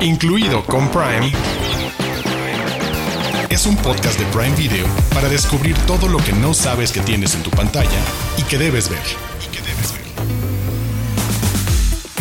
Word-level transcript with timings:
incluido 0.00 0.64
con 0.64 0.90
Prime, 0.90 1.32
es 3.50 3.66
un 3.66 3.76
podcast 3.76 4.18
de 4.18 4.24
Prime 4.26 4.54
Video 4.54 4.86
para 5.12 5.28
descubrir 5.28 5.76
todo 5.86 6.08
lo 6.08 6.18
que 6.18 6.32
no 6.32 6.54
sabes 6.54 6.92
que 6.92 7.00
tienes 7.00 7.34
en 7.34 7.42
tu 7.42 7.50
pantalla 7.50 8.00
y 8.36 8.42
que 8.42 8.58
debes 8.58 8.88
ver. 8.88 9.00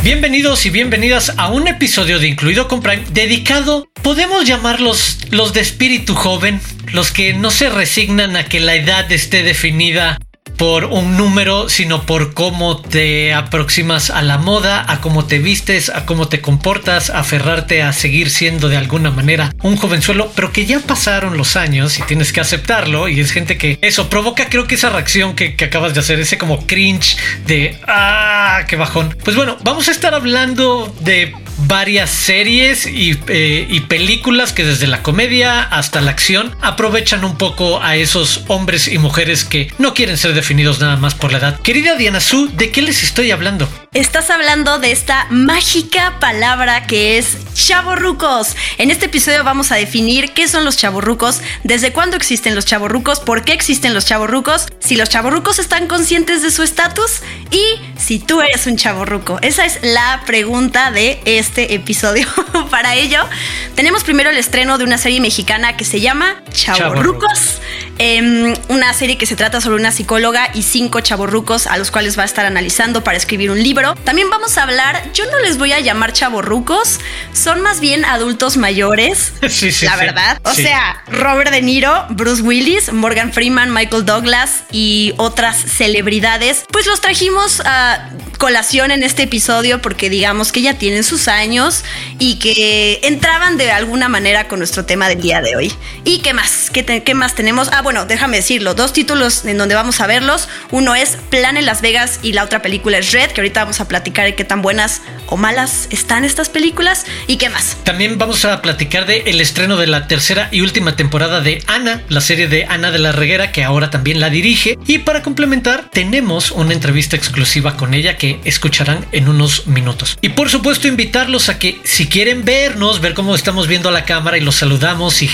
Bienvenidos 0.04 0.66
y 0.66 0.70
bienvenidas 0.70 1.34
a 1.38 1.50
un 1.50 1.68
episodio 1.68 2.18
de 2.18 2.28
Incluido 2.28 2.68
con 2.68 2.82
Prime 2.82 3.04
dedicado, 3.12 3.88
podemos 4.02 4.46
llamarlos 4.46 5.18
los 5.32 5.54
de 5.54 5.62
espíritu 5.62 6.16
joven, 6.16 6.62
los 6.94 7.12
que 7.12 7.34
no 7.34 7.52
se 7.52 7.70
resignan 7.70 8.38
a 8.38 8.46
que 8.46 8.62
la 8.62 8.76
edad 8.76 9.12
esté 9.12 9.44
definida 9.44 10.18
por 10.58 10.86
un 10.86 11.16
número, 11.18 11.70
sino 11.70 12.04
por 12.04 12.34
cómo 12.34 12.82
te 12.82 13.34
aproximas 13.34 14.10
a 14.10 14.22
la 14.22 14.38
moda, 14.38 14.84
a 14.92 15.02
cómo 15.02 15.26
te 15.26 15.40
vistes, 15.40 15.90
a 15.90 16.06
cómo 16.06 16.28
te 16.28 16.42
comportas, 16.42 17.10
a 17.10 17.20
aferrarte 17.20 17.84
a 17.84 17.94
seguir 17.94 18.30
siendo 18.30 18.68
de 18.68 18.78
alguna 18.78 19.12
manera 19.12 19.54
un 19.62 19.78
jovenzuelo, 19.78 20.32
pero 20.36 20.52
que 20.52 20.66
ya 20.66 20.80
pasaron 20.80 21.38
los 21.38 21.56
años 21.56 22.00
y 22.00 22.04
tienes 22.04 22.34
que 22.34 22.42
aceptarlo. 22.42 23.08
Y 23.08 23.20
es 23.20 23.32
gente 23.32 23.58
que 23.58 23.78
eso 23.82 24.10
provoca, 24.10 24.50
creo 24.50 24.68
que 24.68 24.76
esa 24.76 24.90
reacción 24.90 25.36
que, 25.36 25.56
que 25.56 25.66
acabas 25.66 25.94
de 25.94 26.00
hacer, 26.00 26.20
ese 26.20 26.38
como 26.38 26.66
cringe 26.66 27.18
de 27.46 27.78
ah, 27.88 28.62
qué 28.68 28.76
bajón. 28.76 29.16
Pues 29.24 29.36
bueno, 29.36 29.58
vamos 29.64 29.88
a 29.88 29.92
estar 29.92 30.14
hablando 30.14 30.94
de 31.02 31.34
varias 31.58 32.10
series 32.10 32.86
y, 32.86 33.20
eh, 33.28 33.68
y, 33.70 33.82
películas 33.82 34.54
que 34.54 34.64
desde 34.64 34.88
la 34.88 35.04
comedia 35.04 35.62
hasta 35.62 36.02
la 36.02 36.12
acción 36.12 36.56
aprovechan 36.62 37.24
un 37.24 37.38
poco 37.38 37.82
a 37.82 37.96
esos 37.96 38.44
hombres 38.48 38.88
y 38.88 38.98
mujeres 38.98 39.44
que 39.44 39.72
no 39.78 39.94
quieren 39.94 40.18
ser 40.18 40.34
definidos 40.34 40.80
nada 40.80 40.98
más 40.98 41.16
por 41.16 41.32
la 41.32 41.40
edad. 41.40 41.60
Querida 41.62 41.96
Diana 41.96 42.20
Su, 42.20 42.48
¿de 42.48 42.72
qué 42.72 42.82
les 42.82 43.04
estoy 43.04 43.32
hablando? 43.32 43.70
Estás 43.98 44.30
hablando 44.30 44.78
de 44.78 44.92
esta 44.92 45.26
mágica 45.32 46.20
palabra 46.20 46.86
que 46.86 47.18
es 47.18 47.36
chavorrucos. 47.56 48.56
En 48.78 48.92
este 48.92 49.08
episodio 49.08 49.44
vamos 49.44 49.72
a 49.72 49.76
definir 49.76 50.34
qué 50.34 50.48
son 50.48 50.66
los 50.66 50.78
chavorrucos, 50.78 51.42
desde 51.64 51.92
cuándo 51.92 52.16
existen 52.16 52.54
los 52.54 52.66
chavorrucos, 52.66 53.20
por 53.20 53.44
qué 53.44 53.54
existen 53.54 53.96
los 53.96 54.06
chavorrucos, 54.06 54.68
si 54.78 54.98
los 54.98 55.10
chavorrucos 55.10 55.58
están 55.58 55.88
conscientes 55.88 56.44
de 56.44 56.52
su 56.52 56.62
estatus 56.62 57.22
y 57.50 57.64
si 58.00 58.20
tú 58.20 58.42
eres 58.42 58.68
un 58.68 58.78
chavorruco. 58.78 59.40
Esa 59.42 59.66
es 59.66 59.80
la 59.82 60.22
pregunta 60.28 60.92
de 60.92 61.20
este 61.26 61.74
episodio. 61.74 62.28
Para 62.70 62.94
ello, 62.94 63.26
tenemos 63.74 64.04
primero 64.04 64.30
el 64.30 64.38
estreno 64.38 64.78
de 64.78 64.84
una 64.84 65.00
serie 65.00 65.22
mexicana 65.22 65.76
que 65.76 65.86
se 65.86 66.02
llama 66.02 66.44
Chavorrucos. 66.52 67.62
Eh, 68.00 68.54
una 68.70 68.94
serie 68.94 69.18
que 69.18 69.26
se 69.26 69.36
trata 69.36 69.60
sobre 69.60 69.78
una 69.78 69.92
psicóloga 69.92 70.52
y 70.54 70.62
cinco 70.62 71.02
chavorrucos 71.02 71.66
a 71.66 71.78
los 71.78 71.90
cuales 71.90 72.18
va 72.18 72.22
a 72.22 72.26
estar 72.28 72.46
analizando 72.46 73.04
para 73.04 73.18
escribir 73.18 73.50
un 73.50 73.62
libro. 73.62 73.87
También 73.96 74.30
vamos 74.30 74.58
a 74.58 74.64
hablar, 74.64 75.12
yo 75.14 75.26
no 75.32 75.40
les 75.40 75.58
voy 75.58 75.72
a 75.74 75.80
llamar 75.80 76.14
chavorrucos, 76.14 77.00
son 77.34 77.62
más 77.62 77.80
bien 77.80 78.06
adultos 78.06 78.58
mayores, 78.58 79.34
sí, 79.50 79.72
sí, 79.72 79.86
la 79.86 79.94
sí. 79.94 80.00
verdad. 80.00 80.40
O 80.44 80.54
sea, 80.54 81.04
Robert 81.08 81.52
De 81.52 81.62
Niro, 81.62 82.06
Bruce 82.10 82.42
Willis, 82.42 82.92
Morgan 82.92 83.34
Freeman, 83.34 83.74
Michael 83.74 84.06
Douglas 84.06 84.64
y 84.72 85.14
otras 85.18 85.58
celebridades. 85.58 86.66
Pues 86.72 86.86
los 86.86 87.02
trajimos 87.02 87.62
a 87.66 88.10
colación 88.38 88.92
en 88.92 89.04
este 89.04 89.24
episodio 89.24 89.82
porque 89.82 90.10
digamos 90.10 90.52
que 90.52 90.62
ya 90.62 90.76
tienen 90.78 91.04
sus 91.04 91.28
años 91.28 91.84
y 92.20 92.36
que 92.40 93.00
entraban 93.04 93.58
de 93.58 93.72
alguna 93.72 94.10
manera 94.10 94.48
con 94.48 94.60
nuestro 94.60 94.86
tema 94.86 95.10
del 95.10 95.22
día 95.22 95.42
de 95.42 95.56
hoy. 95.56 95.74
¿Y 96.04 96.20
qué 96.20 96.34
más? 96.34 96.70
¿Qué, 96.72 96.84
te- 96.84 97.04
qué 97.04 97.14
más 97.16 97.34
tenemos? 97.36 97.70
Ah, 97.72 97.82
bueno, 97.82 98.06
déjame 98.06 98.38
decirlo. 98.38 98.74
Dos 98.76 98.94
títulos 98.94 99.46
en 99.46 99.58
donde 99.58 99.76
vamos 99.76 100.00
a 100.02 100.08
verlos. 100.08 100.48
Uno 100.72 100.94
es 100.96 101.18
Plan 101.30 101.58
en 101.58 101.66
Las 101.66 101.82
Vegas 101.82 102.20
y 102.22 102.34
la 102.34 102.44
otra 102.44 102.62
película 102.62 102.98
es 103.00 103.12
Red, 103.12 103.32
que 103.32 103.42
ahorita 103.42 103.66
vamos 103.68 103.82
a 103.82 103.88
platicar 103.90 104.24
de 104.24 104.34
qué 104.34 104.46
tan 104.46 104.62
buenas 104.62 105.02
o 105.26 105.36
malas 105.36 105.90
están 105.90 106.24
estas 106.24 106.48
películas. 106.48 107.06
¿Y 107.28 107.36
qué 107.36 107.50
más? 107.50 107.76
También 107.84 108.18
vamos 108.18 108.46
a 108.46 108.62
platicar 108.62 109.06
de 109.06 109.24
el 109.26 109.42
estreno 109.42 109.76
de 109.76 109.88
la 109.88 110.08
tercera 110.08 110.48
y 110.54 110.62
última 110.62 110.96
temporada 110.96 111.42
de 111.42 111.62
Ana, 111.68 112.02
la 112.08 112.22
serie 112.22 112.48
de 112.48 112.64
Ana 112.64 112.92
de 112.92 113.00
la 113.00 113.12
Reguera, 113.12 113.52
que 113.52 113.66
ahora 113.66 113.90
también 113.90 114.22
la 114.22 114.30
dirige. 114.30 114.78
Y 114.88 115.00
para 115.00 115.22
complementar, 115.22 115.90
tenemos 115.92 116.52
una 116.52 116.72
entrevista 116.72 117.18
exclusiva 117.18 117.76
con 117.76 117.94
ella 117.94 118.16
que 118.16 118.40
escucharán 118.46 119.06
en 119.12 119.28
unos 119.28 119.68
minutos. 119.68 120.18
Y 120.22 120.30
por 120.30 120.50
supuesto, 120.50 120.88
invitarlos 120.88 121.50
a 121.50 121.60
que 121.60 121.82
si 121.84 122.08
quieren 122.08 122.46
vernos, 122.46 123.02
ver 123.02 123.16
cómo 123.16 123.36
estamos 123.36 123.68
viendo 123.68 123.90
a 123.90 123.92
la 123.92 124.06
cámara 124.06 124.38
y 124.38 124.42
los 124.42 124.56
saludamos 124.56 125.22
y 125.22 125.30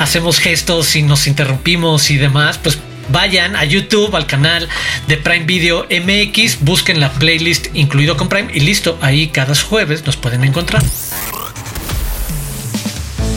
hacemos 0.00 0.40
gestos 0.40 0.96
y 0.96 1.02
nos 1.02 1.28
interrumpimos 1.28 2.10
y 2.10 2.16
demás, 2.16 2.58
pues 2.58 2.76
Vayan 3.10 3.56
a 3.56 3.64
YouTube, 3.64 4.14
al 4.14 4.26
canal 4.26 4.68
de 5.06 5.16
Prime 5.16 5.46
Video 5.46 5.86
MX, 5.90 6.60
busquen 6.60 7.00
la 7.00 7.10
playlist 7.12 7.68
incluido 7.74 8.16
con 8.16 8.28
Prime 8.28 8.50
y 8.52 8.60
listo, 8.60 8.98
ahí 9.00 9.28
cada 9.28 9.54
jueves 9.54 10.04
nos 10.04 10.16
pueden 10.16 10.44
encontrar. 10.44 10.82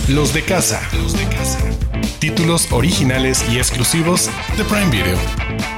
Los 0.08 0.34
de 0.34 0.44
casa. 0.44 0.82
Los 0.94 1.14
de 1.14 1.26
casa. 1.26 1.60
Títulos 2.20 2.68
originales 2.72 3.46
y 3.50 3.58
exclusivos 3.58 4.30
de 4.58 4.64
Prime 4.66 4.90
Video. 4.90 5.71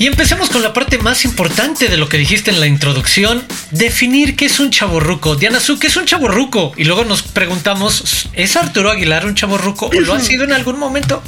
Y 0.00 0.06
empecemos 0.06 0.48
con 0.48 0.62
la 0.62 0.72
parte 0.72 0.96
más 0.96 1.26
importante 1.26 1.88
de 1.88 1.98
lo 1.98 2.08
que 2.08 2.16
dijiste 2.16 2.50
en 2.50 2.58
la 2.58 2.66
introducción, 2.66 3.44
definir 3.70 4.34
qué 4.34 4.46
es 4.46 4.58
un 4.58 4.70
chaborruco. 4.70 5.36
Diana 5.36 5.60
Su, 5.60 5.78
¿qué 5.78 5.88
es 5.88 5.96
un 5.98 6.06
chaborruco? 6.06 6.72
Y 6.78 6.84
luego 6.84 7.04
nos 7.04 7.20
preguntamos, 7.20 8.26
¿es 8.32 8.56
Arturo 8.56 8.90
Aguilar 8.90 9.26
un 9.26 9.34
chaborruco 9.34 9.88
o 9.88 10.00
lo 10.00 10.14
ha 10.14 10.20
sido 10.20 10.44
en 10.44 10.54
algún 10.54 10.78
momento? 10.78 11.22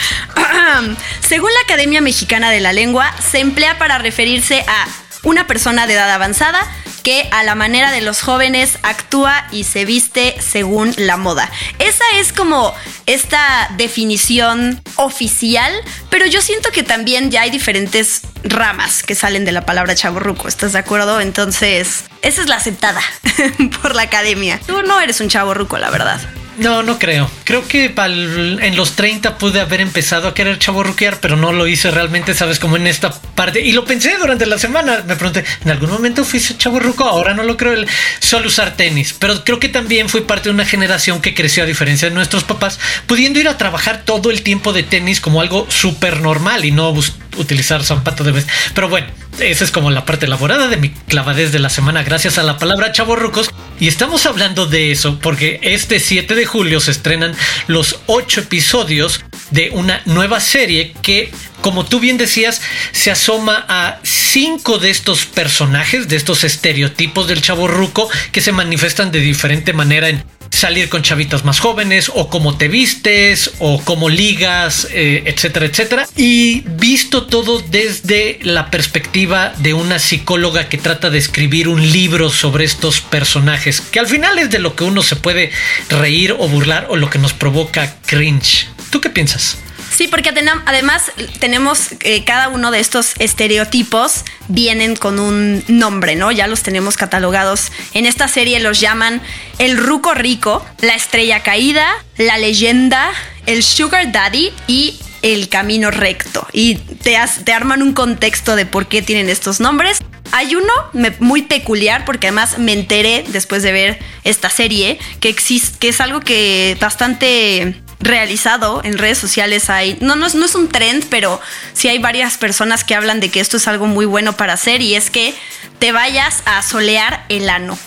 Según 1.20 1.48
la 1.54 1.60
Academia 1.60 2.00
Mexicana 2.00 2.50
de 2.50 2.58
la 2.58 2.72
Lengua, 2.72 3.14
se 3.20 3.38
emplea 3.38 3.78
para 3.78 3.98
referirse 3.98 4.64
a 4.66 4.88
una 5.22 5.46
persona 5.46 5.86
de 5.86 5.94
edad 5.94 6.10
avanzada 6.10 6.66
que 7.06 7.28
a 7.30 7.44
la 7.44 7.54
manera 7.54 7.92
de 7.92 8.00
los 8.00 8.20
jóvenes 8.20 8.80
actúa 8.82 9.46
y 9.52 9.62
se 9.62 9.84
viste 9.84 10.34
según 10.40 10.92
la 10.96 11.16
moda. 11.16 11.48
Esa 11.78 12.02
es 12.16 12.32
como 12.32 12.74
esta 13.06 13.70
definición 13.76 14.82
oficial, 14.96 15.72
pero 16.10 16.26
yo 16.26 16.42
siento 16.42 16.72
que 16.72 16.82
también 16.82 17.30
ya 17.30 17.42
hay 17.42 17.50
diferentes 17.50 18.22
ramas 18.42 19.04
que 19.04 19.14
salen 19.14 19.44
de 19.44 19.52
la 19.52 19.64
palabra 19.64 19.94
chaborruco, 19.94 20.48
¿estás 20.48 20.72
de 20.72 20.80
acuerdo? 20.80 21.20
Entonces, 21.20 22.06
esa 22.22 22.42
es 22.42 22.48
la 22.48 22.56
aceptada 22.56 23.02
por 23.82 23.94
la 23.94 24.02
academia. 24.02 24.58
Tú 24.66 24.82
no 24.82 25.00
eres 25.00 25.20
un 25.20 25.28
chaborruco, 25.28 25.78
la 25.78 25.90
verdad. 25.90 26.20
No, 26.58 26.82
no 26.82 26.98
creo. 26.98 27.30
Creo 27.44 27.66
que 27.68 27.94
pal- 27.94 28.58
en 28.62 28.76
los 28.76 28.96
30 28.96 29.36
pude 29.36 29.60
haber 29.60 29.80
empezado 29.82 30.26
a 30.28 30.34
querer 30.34 30.58
chaborruquear, 30.58 31.20
pero 31.20 31.36
no 31.36 31.52
lo 31.52 31.66
hice 31.66 31.90
realmente, 31.90 32.34
sabes, 32.34 32.58
como 32.58 32.76
en 32.76 32.86
esta 32.86 33.10
parte. 33.34 33.60
Y 33.60 33.72
lo 33.72 33.84
pensé 33.84 34.16
durante 34.18 34.46
la 34.46 34.58
semana. 34.58 35.02
Me 35.06 35.16
pregunté, 35.16 35.44
¿en 35.64 35.70
algún 35.70 35.90
momento 35.90 36.24
fui 36.24 36.40
chaborruco? 36.40 37.04
Ahora 37.04 37.34
no 37.34 37.42
lo 37.42 37.56
creo. 37.56 37.74
El 37.74 37.86
solo 38.20 38.46
usar 38.48 38.74
tenis. 38.76 39.14
Pero 39.18 39.44
creo 39.44 39.60
que 39.60 39.68
también 39.68 40.08
fui 40.08 40.22
parte 40.22 40.48
de 40.48 40.54
una 40.54 40.64
generación 40.64 41.20
que 41.20 41.34
creció, 41.34 41.62
a 41.62 41.66
diferencia 41.66 42.08
de 42.08 42.14
nuestros 42.14 42.44
papás, 42.44 42.78
pudiendo 43.06 43.38
ir 43.38 43.48
a 43.48 43.58
trabajar 43.58 44.02
todo 44.04 44.30
el 44.30 44.42
tiempo 44.42 44.72
de 44.72 44.82
tenis 44.82 45.20
como 45.20 45.40
algo 45.42 45.66
súper 45.68 46.20
normal 46.20 46.64
y 46.64 46.70
no 46.72 46.94
utilizar 47.36 47.84
zapato 47.84 48.24
de 48.24 48.32
vez. 48.32 48.46
Pero 48.74 48.88
bueno, 48.88 49.08
esa 49.40 49.62
es 49.64 49.70
como 49.70 49.90
la 49.90 50.06
parte 50.06 50.24
elaborada 50.24 50.68
de 50.68 50.78
mi 50.78 50.88
clavadez 50.90 51.52
de 51.52 51.58
la 51.58 51.68
semana, 51.68 52.02
gracias 52.02 52.38
a 52.38 52.42
la 52.42 52.56
palabra 52.58 52.92
chavorrucos. 52.92 53.50
Y 53.78 53.88
estamos 53.88 54.24
hablando 54.24 54.66
de 54.66 54.90
eso 54.90 55.18
porque 55.20 55.60
este 55.62 56.00
7 56.00 56.34
de 56.34 56.46
julio 56.46 56.80
se 56.80 56.90
estrenan 56.90 57.34
los 57.66 58.00
ocho 58.06 58.40
episodios 58.40 59.22
de 59.50 59.70
una 59.70 60.00
nueva 60.06 60.40
serie 60.40 60.94
que, 61.02 61.30
como 61.60 61.84
tú 61.84 62.00
bien 62.00 62.16
decías, 62.16 62.62
se 62.92 63.10
asoma 63.10 63.66
a 63.68 64.00
cinco 64.02 64.78
de 64.78 64.90
estos 64.90 65.26
personajes, 65.26 66.08
de 66.08 66.16
estos 66.16 66.42
estereotipos 66.44 67.28
del 67.28 67.42
chavorruco 67.42 68.08
que 68.32 68.40
se 68.40 68.52
manifiestan 68.52 69.12
de 69.12 69.20
diferente 69.20 69.74
manera 69.74 70.08
en 70.08 70.24
salir 70.56 70.88
con 70.88 71.02
chavitas 71.02 71.44
más 71.44 71.60
jóvenes 71.60 72.10
o 72.14 72.28
cómo 72.28 72.56
te 72.56 72.68
vistes 72.68 73.52
o 73.58 73.82
cómo 73.84 74.08
ligas, 74.08 74.88
eh, 74.90 75.24
etcétera, 75.26 75.66
etcétera. 75.66 76.08
Y 76.16 76.62
visto 76.66 77.26
todo 77.26 77.60
desde 77.60 78.38
la 78.42 78.70
perspectiva 78.70 79.52
de 79.58 79.74
una 79.74 79.98
psicóloga 79.98 80.68
que 80.68 80.78
trata 80.78 81.10
de 81.10 81.18
escribir 81.18 81.68
un 81.68 81.92
libro 81.92 82.30
sobre 82.30 82.64
estos 82.64 83.00
personajes, 83.00 83.80
que 83.80 84.00
al 84.00 84.06
final 84.06 84.38
es 84.38 84.50
de 84.50 84.58
lo 84.58 84.74
que 84.74 84.84
uno 84.84 85.02
se 85.02 85.16
puede 85.16 85.50
reír 85.90 86.32
o 86.32 86.48
burlar 86.48 86.86
o 86.88 86.96
lo 86.96 87.10
que 87.10 87.18
nos 87.18 87.32
provoca 87.32 87.96
cringe. 88.06 88.68
¿Tú 88.90 89.00
qué 89.00 89.10
piensas? 89.10 89.58
Sí, 89.94 90.08
porque 90.08 90.30
además 90.66 91.10
tenemos 91.40 91.88
eh, 92.00 92.24
cada 92.24 92.48
uno 92.48 92.70
de 92.70 92.80
estos 92.80 93.14
estereotipos 93.18 94.24
vienen 94.48 94.94
con 94.94 95.18
un 95.18 95.64
nombre, 95.68 96.16
¿no? 96.16 96.32
Ya 96.32 96.46
los 96.46 96.62
tenemos 96.62 96.96
catalogados. 96.96 97.72
En 97.94 98.04
esta 98.04 98.28
serie 98.28 98.60
los 98.60 98.78
llaman 98.80 99.22
el 99.58 99.78
ruco 99.78 100.12
rico, 100.14 100.64
la 100.80 100.94
estrella 100.94 101.42
caída, 101.42 101.86
la 102.18 102.36
leyenda, 102.36 103.10
el 103.46 103.62
sugar 103.62 104.12
daddy 104.12 104.52
y 104.66 104.98
el 105.22 105.48
camino 105.48 105.90
recto. 105.90 106.46
Y 106.52 106.74
te, 106.76 107.16
as- 107.16 107.44
te 107.44 107.52
arman 107.54 107.80
un 107.82 107.94
contexto 107.94 108.54
de 108.54 108.66
por 108.66 108.88
qué 108.88 109.00
tienen 109.02 109.30
estos 109.30 109.60
nombres. 109.60 109.98
Hay 110.32 110.56
uno 110.56 110.72
muy 111.20 111.42
peculiar 111.42 112.04
porque 112.04 112.26
además 112.26 112.58
me 112.58 112.72
enteré 112.72 113.24
después 113.28 113.62
de 113.62 113.72
ver 113.72 113.98
esta 114.24 114.50
serie 114.50 114.98
que 115.20 115.28
existe, 115.30 115.78
que 115.78 115.88
es 115.88 116.00
algo 116.00 116.20
que 116.20 116.76
bastante 116.80 117.80
realizado 118.00 118.82
en 118.84 118.98
redes 118.98 119.18
sociales 119.18 119.70
hay, 119.70 119.98
no, 120.00 120.16
no, 120.16 120.28
no 120.28 120.44
es 120.44 120.54
un 120.54 120.68
trend, 120.68 121.06
pero 121.08 121.40
sí 121.72 121.88
hay 121.88 121.98
varias 121.98 122.36
personas 122.36 122.84
que 122.84 122.94
hablan 122.94 123.20
de 123.20 123.30
que 123.30 123.40
esto 123.40 123.56
es 123.56 123.68
algo 123.68 123.86
muy 123.86 124.06
bueno 124.06 124.36
para 124.36 124.52
hacer 124.52 124.82
y 124.82 124.94
es 124.94 125.10
que 125.10 125.34
te 125.78 125.92
vayas 125.92 126.42
a 126.44 126.62
solear 126.62 127.24
el 127.28 127.48
ano. 127.48 127.78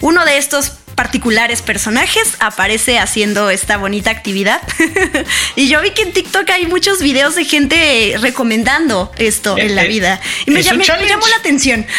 Uno 0.00 0.24
de 0.24 0.38
estos 0.38 0.72
particulares 1.00 1.62
personajes 1.62 2.36
aparece 2.40 2.98
haciendo 2.98 3.48
esta 3.48 3.78
bonita 3.78 4.10
actividad. 4.10 4.60
y 5.56 5.66
yo 5.66 5.80
vi 5.80 5.92
que 5.92 6.02
en 6.02 6.12
TikTok 6.12 6.50
hay 6.50 6.66
muchos 6.66 7.00
videos 7.00 7.36
de 7.36 7.46
gente 7.46 8.16
recomendando 8.20 9.10
esto 9.16 9.56
en 9.56 9.76
la 9.76 9.84
eh, 9.84 9.88
vida. 9.88 10.20
Y 10.44 10.50
me, 10.50 10.62
llamó 10.62 10.82
la 11.26 11.36
atención. 11.38 11.86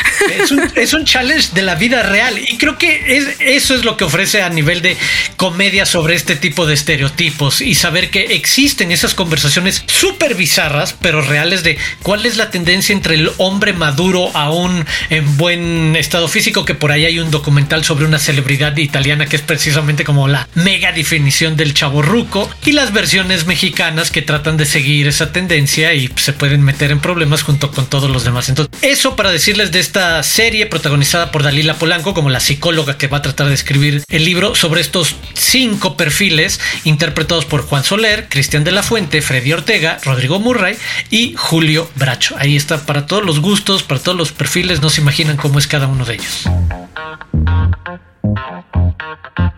Es 0.76 0.94
un, 0.94 1.06
challenge 1.06 1.50
de 1.54 1.64
la 1.64 1.74
vida 1.74 2.04
real. 2.04 2.38
Y 2.38 2.60
creo 2.60 2.78
que 2.78 3.18
es, 3.18 3.38
eso 3.40 3.74
es 3.74 3.84
lo 3.86 3.98
que 3.98 4.04
ofrece 4.04 4.44
a 4.44 4.50
nivel 4.50 4.84
de 4.84 4.96
comedia 5.36 5.88
sobre 5.88 6.14
este 6.14 6.36
tipo 6.36 6.68
de 6.68 6.76
estereotipos 6.76 7.62
y 7.62 7.74
saber 7.74 8.12
que 8.12 8.36
existen 8.36 8.92
esas 8.92 9.16
conversaciones 9.16 9.84
súper 9.88 10.36
bizarras, 10.36 10.94
pero 10.94 11.22
reales 11.24 11.64
de 11.64 11.80
cuál 12.04 12.28
es 12.28 12.38
la 12.38 12.52
tendencia 12.52 12.94
entre 12.94 13.16
el 13.16 13.32
hombre 13.38 13.74
maduro 13.74 14.30
aún 14.36 14.86
en 15.10 15.38
buen 15.38 15.96
estado 15.96 16.28
físico, 16.28 16.66
que 16.66 16.76
por 16.76 16.92
ahí 16.92 17.06
hay 17.06 17.20
un 17.20 17.32
documental 17.32 17.84
sobre 17.84 18.06
una 18.06 18.20
celebridad 18.20 18.78
y 18.78 18.91
italiana 18.92 19.26
que 19.26 19.38
es 19.38 19.42
precisamente 19.42 20.04
como 20.04 20.28
la 20.28 20.50
mega 20.54 20.92
definición 20.92 21.56
del 21.56 21.74
chaborruco 21.74 22.50
y 22.66 22.74
las 22.74 22.92
versiones 22.92 23.46
mexicanas 23.46 24.12
que 24.12 24.22
tratan 24.22 24.58
de 24.58 24.66
seguir 24.66 25.08
esa 25.08 25.32
tendencia 25.32 25.94
y 25.94 26.10
se 26.18 26.34
pueden 26.34 26.62
meter 26.62 26.92
en 26.92 27.00
problemas 27.00 27.42
junto 27.42 27.72
con 27.72 27.86
todos 27.86 28.10
los 28.10 28.26
demás. 28.26 28.50
Entonces, 28.50 28.76
eso 28.82 29.16
para 29.16 29.32
decirles 29.32 29.72
de 29.72 29.80
esta 29.80 30.22
serie 30.24 30.66
protagonizada 30.66 31.32
por 31.32 31.42
Dalila 31.42 31.76
Polanco 31.76 32.14
como 32.14 32.30
la 32.30 32.42
psicóloga 32.42 32.98
que 32.98 33.08
va 33.08 33.20
a 33.20 33.22
tratar 33.22 33.48
de 33.48 33.54
escribir 33.54 34.04
el 34.10 34.26
libro 34.26 34.56
sobre 34.56 34.82
estos 34.82 35.16
cinco 35.36 35.96
perfiles 35.96 36.60
interpretados 36.84 37.46
por 37.46 37.62
Juan 37.62 37.86
Soler, 37.86 38.28
Cristian 38.28 38.66
de 38.66 38.74
la 38.74 38.84
Fuente, 38.84 39.22
Freddy 39.22 39.54
Ortega, 39.54 40.00
Rodrigo 40.04 40.40
Murray 40.40 40.76
y 41.10 41.34
Julio 41.38 41.90
Bracho. 41.96 42.36
Ahí 42.38 42.58
está 42.58 42.86
para 42.86 43.06
todos 43.06 43.24
los 43.24 43.40
gustos, 43.40 43.84
para 43.84 44.02
todos 44.02 44.18
los 44.18 44.34
perfiles, 44.34 44.82
no 44.82 44.90
se 44.90 45.00
imaginan 45.00 45.38
cómo 45.38 45.60
es 45.60 45.68
cada 45.68 45.88
uno 45.88 46.04
de 46.04 46.16
ellos. 46.16 46.44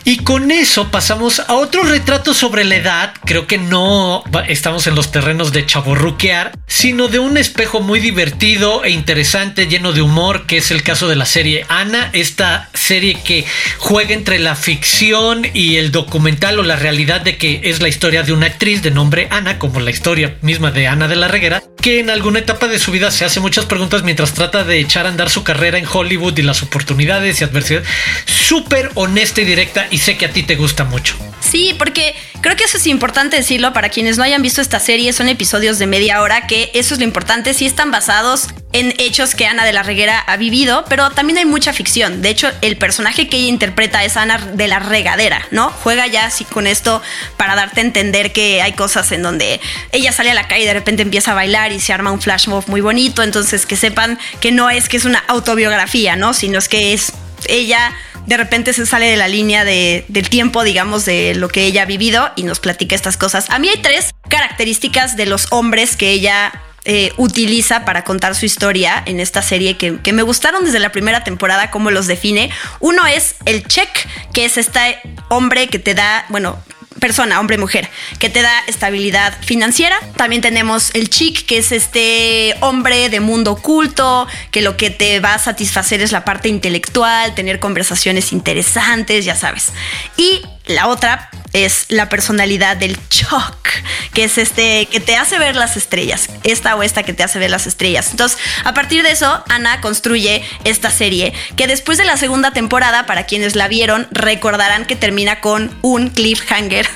Y 0.06 0.18
con 0.18 0.52
eso 0.52 0.92
pasamos 0.92 1.40
a 1.40 1.54
otro 1.54 1.84
retrato 1.84 2.34
sobre 2.34 2.66
la 2.66 2.76
edad. 2.76 3.14
Creo 3.26 3.48
que 3.48 3.58
no 3.58 4.24
estamos 4.48 4.86
en 4.88 4.96
los 4.96 5.12
terrenos 5.12 5.54
de 5.54 5.66
chaborruquear, 5.66 6.52
sino 6.68 7.08
de 7.08 7.20
un 7.20 7.38
espejo 7.38 7.80
muy 7.80 8.02
divertido 8.02 8.84
e 8.84 8.90
interesante, 8.90 9.68
lleno 9.68 9.94
de 9.94 10.02
humor, 10.02 10.46
que 10.46 10.58
es 10.58 10.72
el 10.72 10.84
caso 10.84 11.08
de 11.08 11.16
la 11.16 11.26
serie 11.26 11.66
Ana. 11.70 12.10
Esta 12.12 12.70
serie 12.74 13.18
que 13.24 13.46
juega 13.78 14.14
entre 14.14 14.40
la 14.40 14.56
ficción 14.56 15.48
y 15.54 15.78
el 15.78 15.92
documental 15.92 16.60
o 16.60 16.64
la 16.64 16.76
realidad 16.76 17.22
de 17.22 17.38
que 17.38 17.62
es 17.64 17.82
la 17.82 17.88
historia 17.88 18.24
de 18.24 18.34
una 18.34 18.48
actriz 18.48 18.82
de 18.82 18.92
nombre 18.92 19.28
Ana, 19.32 19.58
como 19.58 19.80
la 19.80 19.92
historia 19.92 20.36
misma 20.42 20.72
de 20.72 20.88
Ana 20.88 21.08
de 21.08 21.16
la 21.16 21.30
Reguera, 21.30 21.64
que 21.84 22.00
en 22.00 22.10
alguna 22.10 22.40
etapa 22.40 22.70
de 22.70 22.80
su 22.80 22.92
vida 22.92 23.12
se 23.12 23.26
hace 23.26 23.42
muchas 23.42 23.66
preguntas 23.66 24.04
mientras 24.04 24.34
trata 24.34 24.64
de 24.64 24.80
echar 24.80 25.06
a 25.06 25.10
andar 25.10 25.30
su 25.30 25.44
carrera 25.44 25.78
en 25.78 25.86
Hollywood 25.86 26.38
y 26.38 26.42
las 26.42 26.64
oportunidades 26.64 27.42
y 27.42 27.44
adversidades. 27.44 27.90
Súper 28.26 28.90
honesta 28.94 29.42
y 29.42 29.44
directa 29.44 29.88
y 29.92 29.98
sé 29.98 30.16
que 30.16 30.26
a 30.26 30.32
ti 30.32 30.44
te 30.44 30.56
gusta 30.56 30.86
mucho. 30.86 31.18
Sí, 31.42 31.76
porque 31.78 32.16
creo 32.44 32.58
que 32.58 32.66
eso 32.66 32.78
es 32.78 32.86
importante 32.88 33.38
decirlo 33.38 33.72
para 33.72 33.90
quienes 33.90 34.18
no 34.18 34.24
hayan 34.24 34.42
visto 34.42 34.62
esta 34.62 34.80
serie, 34.80 35.14
son 35.14 35.30
episodios 35.30 35.80
de 35.80 35.88
media 35.88 36.22
hora 36.22 36.46
que 36.46 36.70
eso 36.74 36.94
es 36.94 37.00
lo 37.00 37.06
importante, 37.06 37.54
sí 37.54 37.66
están 37.66 37.90
basados 37.90 38.50
en 38.74 38.94
hechos 38.98 39.34
que 39.34 39.46
Ana 39.46 39.66
de 39.66 39.72
la 39.72 39.82
Reguera 39.82 40.20
ha 40.20 40.36
vivido, 40.36 40.84
pero 40.90 41.10
también 41.12 41.38
hay 41.38 41.46
mucha 41.46 41.74
ficción. 41.74 42.22
De 42.22 42.30
hecho, 42.30 42.50
el 42.62 42.76
personaje 42.76 43.30
que 43.30 43.38
ella 43.38 43.48
interpreta 43.48 44.04
es 44.04 44.18
Ana 44.18 44.40
de 44.40 44.68
la 44.68 44.80
Regadera, 44.80 45.48
¿no? 45.52 45.70
Juega 45.70 46.08
ya 46.08 46.26
así 46.26 46.44
con 46.44 46.68
esto 46.68 47.02
para 47.38 47.56
darte 47.56 47.82
a 47.82 47.84
entender 47.84 48.34
que 48.34 48.62
hay 48.62 48.74
cosas 48.74 49.12
en 49.12 49.22
donde 49.22 49.62
ella 49.92 50.12
sale 50.12 50.32
a 50.32 50.34
la 50.34 50.48
calle 50.48 50.64
y 50.64 50.68
de 50.68 50.74
repente 50.74 51.04
empieza 51.04 51.32
a 51.32 51.36
bailar 51.36 51.72
y 51.72 51.80
se 51.80 51.94
arma 51.94 52.12
un 52.12 52.20
flash 52.20 52.48
mob 52.48 52.68
muy 52.68 52.82
bonito, 52.82 53.24
entonces 53.24 53.66
que 53.66 53.78
sepan 53.78 54.20
que 54.42 54.52
no 54.52 54.70
es 54.70 54.90
que 54.90 54.98
es 54.98 55.06
una 55.06 55.24
autobiografía, 55.28 56.16
¿no? 56.16 56.34
Sino 56.34 56.60
es 56.60 56.68
que 56.68 56.94
es 56.94 57.14
ella 57.50 57.94
de 58.26 58.38
repente 58.38 58.74
se 58.74 58.86
sale 58.86 59.08
de 59.08 59.18
la 59.18 59.28
línea 59.28 59.66
de, 59.66 60.06
del 60.08 60.30
tiempo, 60.30 60.64
digamos, 60.64 61.06
de 61.06 61.36
lo 61.36 61.50
que 61.50 61.66
ella 61.66 61.84
ha 61.84 61.86
vivido 61.86 62.32
y 62.36 62.44
nos 62.44 62.60
platica 62.60 62.96
estas 62.96 63.18
cosas. 63.18 63.50
A 63.50 63.60
mí 63.60 63.68
hay 63.70 63.82
tres 63.82 64.12
características 64.30 65.18
de 65.18 65.26
los 65.26 65.48
hombres 65.52 65.98
que 65.98 66.12
ella 66.12 66.54
eh, 66.86 67.14
utiliza 67.18 67.86
para 67.86 68.04
contar 68.04 68.36
su 68.36 68.46
historia 68.46 69.02
en 69.06 69.20
esta 69.20 69.42
serie 69.42 69.78
que, 69.78 70.00
que, 70.02 70.14
me 70.14 70.22
gustaron 70.22 70.66
desde 70.66 70.80
la 70.80 70.92
primera 70.92 71.24
temporada, 71.24 71.72
cómo 71.72 71.92
los 71.92 72.08
define. 72.08 72.50
Uno 72.80 73.06
es 73.06 73.36
el 73.46 73.66
check, 73.68 73.90
que 74.34 74.46
es 74.46 74.58
este 74.58 75.00
hombre 75.30 75.68
que 75.68 75.80
te 75.80 75.94
da, 75.94 76.26
bueno, 76.30 76.62
persona, 77.04 77.42
hombre, 77.42 77.58
mujer, 77.58 77.90
que 78.18 78.30
te 78.30 78.42
da 78.42 78.60
estabilidad 78.66 79.34
financiera. 79.42 80.00
También 80.16 80.42
tenemos 80.42 80.92
el 80.94 81.10
chic, 81.10 81.46
que 81.46 81.58
es 81.58 81.74
este 81.74 82.56
hombre 82.62 83.10
de 83.10 83.20
mundo 83.20 83.52
oculto, 83.52 84.26
que 84.52 84.62
lo 84.62 84.78
que 84.78 84.90
te 84.90 85.20
va 85.20 85.34
a 85.34 85.38
satisfacer 85.38 86.02
es 86.02 86.14
la 86.14 86.24
parte 86.24 86.48
intelectual, 86.48 87.36
tener 87.36 87.60
conversaciones 87.60 88.32
interesantes, 88.32 89.26
ya 89.26 89.36
sabes. 89.36 89.74
Y 90.16 90.44
la 90.66 90.88
otra 90.88 91.30
es 91.54 91.86
la 91.90 92.10
personalidad 92.10 92.78
del 92.78 92.98
Chuck, 93.10 93.68
que 94.14 94.24
es 94.24 94.38
este 94.38 94.88
que 94.88 95.00
te 95.00 95.16
hace 95.16 95.38
ver 95.38 95.56
las 95.56 95.78
estrellas, 95.78 96.30
esta 96.44 96.76
o 96.76 96.84
esta 96.84 97.04
que 97.04 97.14
te 97.14 97.24
hace 97.24 97.40
ver 97.40 97.52
las 97.52 97.68
estrellas. 97.68 98.10
Entonces, 98.12 98.40
a 98.64 98.74
partir 98.74 99.04
de 99.04 99.12
eso, 99.12 99.44
Ana 99.50 99.82
construye 99.82 100.44
esta 100.64 100.90
serie 100.90 101.34
que 101.56 101.68
después 101.68 101.98
de 101.98 102.06
la 102.06 102.18
segunda 102.18 102.52
temporada, 102.52 103.06
para 103.06 103.26
quienes 103.26 103.56
la 103.56 103.68
vieron, 103.68 104.08
recordarán 104.12 104.86
que 104.86 104.96
termina 104.96 105.42
con 105.42 105.78
un 105.82 106.10
cliffhanger 106.10 106.88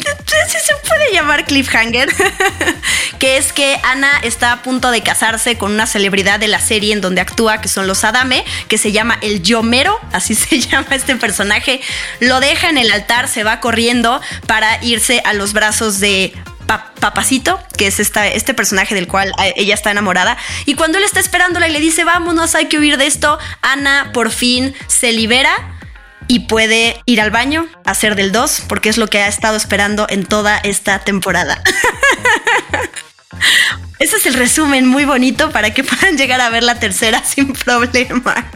si 0.48 0.58
se 0.58 0.74
puede 0.88 1.12
llamar 1.12 1.44
cliffhanger, 1.44 2.08
que 3.18 3.36
es 3.36 3.52
que 3.52 3.78
Ana 3.82 4.20
está 4.22 4.52
a 4.52 4.62
punto 4.62 4.90
de 4.90 5.02
casarse 5.02 5.56
con 5.58 5.72
una 5.72 5.86
celebridad 5.86 6.40
de 6.40 6.48
la 6.48 6.60
serie 6.60 6.92
en 6.92 7.00
donde 7.00 7.20
actúa, 7.20 7.60
que 7.60 7.68
son 7.68 7.86
los 7.86 8.04
Adame, 8.04 8.44
que 8.68 8.78
se 8.78 8.92
llama 8.92 9.18
el 9.22 9.42
Yomero, 9.42 9.98
así 10.12 10.34
se 10.34 10.60
llama 10.60 10.88
este 10.90 11.16
personaje. 11.16 11.80
Lo 12.20 12.40
deja 12.40 12.68
en 12.68 12.78
el 12.78 12.90
altar, 12.90 13.28
se 13.28 13.44
va 13.44 13.60
corriendo 13.60 14.20
para 14.46 14.82
irse 14.82 15.22
a 15.24 15.32
los 15.32 15.52
brazos 15.52 16.00
de 16.00 16.32
Papacito, 17.00 17.58
que 17.76 17.88
es 17.88 17.98
esta, 17.98 18.28
este 18.28 18.54
personaje 18.54 18.94
del 18.94 19.08
cual 19.08 19.32
eh, 19.42 19.54
ella 19.56 19.74
está 19.74 19.90
enamorada. 19.90 20.36
Y 20.66 20.74
cuando 20.74 20.98
él 20.98 21.04
está 21.04 21.18
esperándola 21.18 21.68
y 21.68 21.72
le 21.72 21.80
dice, 21.80 22.04
vámonos, 22.04 22.54
hay 22.54 22.66
que 22.66 22.78
huir 22.78 22.96
de 22.96 23.06
esto, 23.06 23.38
Ana 23.60 24.10
por 24.12 24.30
fin 24.30 24.74
se 24.86 25.10
libera 25.10 25.79
y 26.30 26.38
puede 26.38 27.02
ir 27.06 27.20
al 27.20 27.32
baño, 27.32 27.66
hacer 27.84 28.14
del 28.14 28.30
2, 28.30 28.62
porque 28.68 28.88
es 28.88 28.98
lo 28.98 29.08
que 29.08 29.18
ha 29.18 29.26
estado 29.26 29.56
esperando 29.56 30.06
en 30.08 30.24
toda 30.24 30.58
esta 30.58 31.00
temporada. 31.00 31.60
Ese 33.98 34.16
es 34.16 34.26
el 34.26 34.34
resumen 34.34 34.86
muy 34.86 35.04
bonito 35.04 35.50
para 35.50 35.74
que 35.74 35.82
puedan 35.82 36.16
llegar 36.16 36.40
a 36.40 36.48
ver 36.48 36.62
la 36.62 36.78
tercera 36.78 37.24
sin 37.24 37.52
problema. 37.52 38.46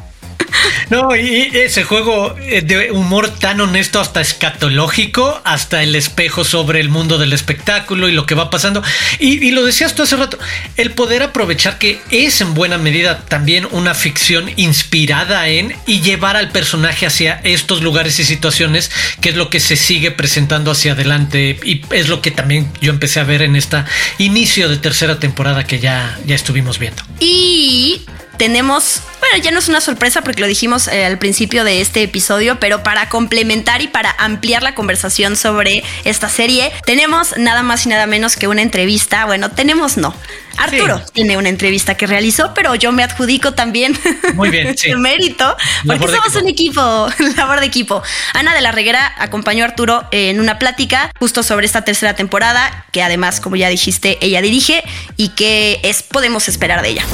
No, 0.91 1.17
y 1.17 1.51
ese 1.55 1.85
juego 1.85 2.37
eh, 2.39 2.63
de 2.63 2.91
humor 2.91 3.31
tan 3.39 3.61
honesto 3.61 4.01
hasta 4.01 4.21
escatológico, 4.21 5.41
hasta 5.45 5.83
el 5.83 5.95
espejo 5.95 6.45
sobre 6.45 6.81
el 6.81 6.89
mundo 6.89 7.19
del 7.19 7.33
espectáculo 7.33 8.09
y 8.09 8.13
lo 8.13 8.27
que 8.27 8.35
va 8.35 8.51
pasando. 8.51 8.83
Y, 9.19 9.51
lo 9.53 9.65
decías 9.65 9.95
tú 9.95 10.03
hace 10.03 10.17
rato, 10.17 10.39
el 10.77 10.91
poder 10.91 11.23
aprovechar 11.23 11.79
que 11.79 12.01
es 12.11 12.41
en 12.41 12.55
buena 12.55 12.79
medida 12.79 13.21
también 13.21 13.67
una 13.71 13.95
ficción 13.95 14.51
inspirada 14.57 15.49
en 15.49 15.75
y 15.87 16.01
llevar 16.01 16.37
al 16.37 16.51
personaje 16.51 17.07
hacia 17.07 17.41
estos 17.45 17.83
lugares 17.83 18.19
y 18.19 18.25
situaciones, 18.25 18.91
que 19.21 19.31
es 19.31 19.37
lo 19.37 19.51
que 19.51 19.61
se 19.61 19.77
sigue 19.77 20.11
presentando 20.11 20.71
hacia 20.71 20.93
adelante 20.93 21.59
y 21.65 21.83
es 21.91 22.09
lo 22.09 22.21
que 22.21 22.31
también 22.31 22.71
yo 22.81 22.91
empecé 22.91 23.21
a 23.21 23.25
ver 23.25 23.43
en 23.43 23.57
esta 23.57 23.87
inicio 24.19 24.69
de 24.69 24.77
tercera 24.77 25.19
temporada 25.19 25.65
que 25.65 25.79
ya, 25.79 26.19
ya 26.27 26.35
estuvimos 26.35 26.79
viendo. 26.79 27.03
Y 27.21 28.03
tenemos, 28.37 29.03
bueno, 29.21 29.43
ya 29.43 29.51
no 29.51 29.59
es 29.59 29.69
una 29.69 29.81
sorpresa 29.81 30.23
porque 30.23 30.41
lo 30.41 30.47
dijimos 30.47 30.89
eh, 30.89 31.05
al 31.05 31.19
principio 31.19 31.65
de 31.65 31.81
este 31.81 32.03
episodio, 32.03 32.59
pero 32.61 32.83
para 32.83 33.09
complementar 33.09 33.83
y 33.83 33.89
para 33.89 34.15
ampliar 34.19 34.63
la 34.63 34.75
conversación 34.75 35.37
sobre 35.37 35.83
esta 36.05 36.29
serie, 36.29 36.73
tenemos 36.87 37.37
nada 37.37 37.63
más 37.63 37.87
y 37.87 37.89
nada 37.89 38.07
menos 38.07 38.37
que 38.37 38.49
una 38.49 38.63
entrevista. 38.63 39.25
Bueno, 39.27 39.51
tenemos 39.51 39.97
no. 39.97 40.15
Arturo 40.57 41.03
tiene 41.13 41.37
una 41.37 41.49
entrevista 41.49 41.97
que 41.97 42.07
realizó, 42.07 42.55
pero 42.55 42.75
yo 42.77 42.93
me 42.93 43.03
adjudico 43.03 43.55
también 43.55 43.99
Muy 44.35 44.51
bien, 44.51 44.75
el 44.85 44.99
mérito, 44.99 45.57
porque 45.87 46.07
somos 46.07 46.35
un 46.37 46.49
equipo, 46.49 47.09
labor 47.37 47.61
de 47.61 47.67
equipo. 47.67 48.03
Ana 48.35 48.55
de 48.55 48.61
la 48.61 48.73
Reguera 48.73 49.13
acompañó 49.19 49.65
a 49.65 49.69
Arturo 49.69 50.07
en 50.13 50.41
una 50.41 50.59
plática 50.59 51.11
justo 51.19 51.43
sobre 51.43 51.67
esta 51.67 51.83
tercera 51.83 52.15
temporada, 52.15 52.87
que 52.93 53.03
además, 53.03 53.41
como 53.41 53.57
ya 53.57 53.69
dijiste, 53.69 54.19
ella 54.21 54.41
dirige 54.41 54.85
y 55.17 55.31
que 55.31 55.81
es 55.83 56.03
podemos 56.03 56.49
esperar 56.49 56.83
de 56.83 56.91
ella. 56.91 57.05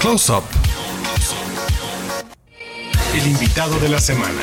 Close 0.00 0.32
Up. 0.32 0.44
El 3.14 3.26
invitado 3.26 3.78
de 3.80 3.88
la 3.88 4.00
semana. 4.00 4.42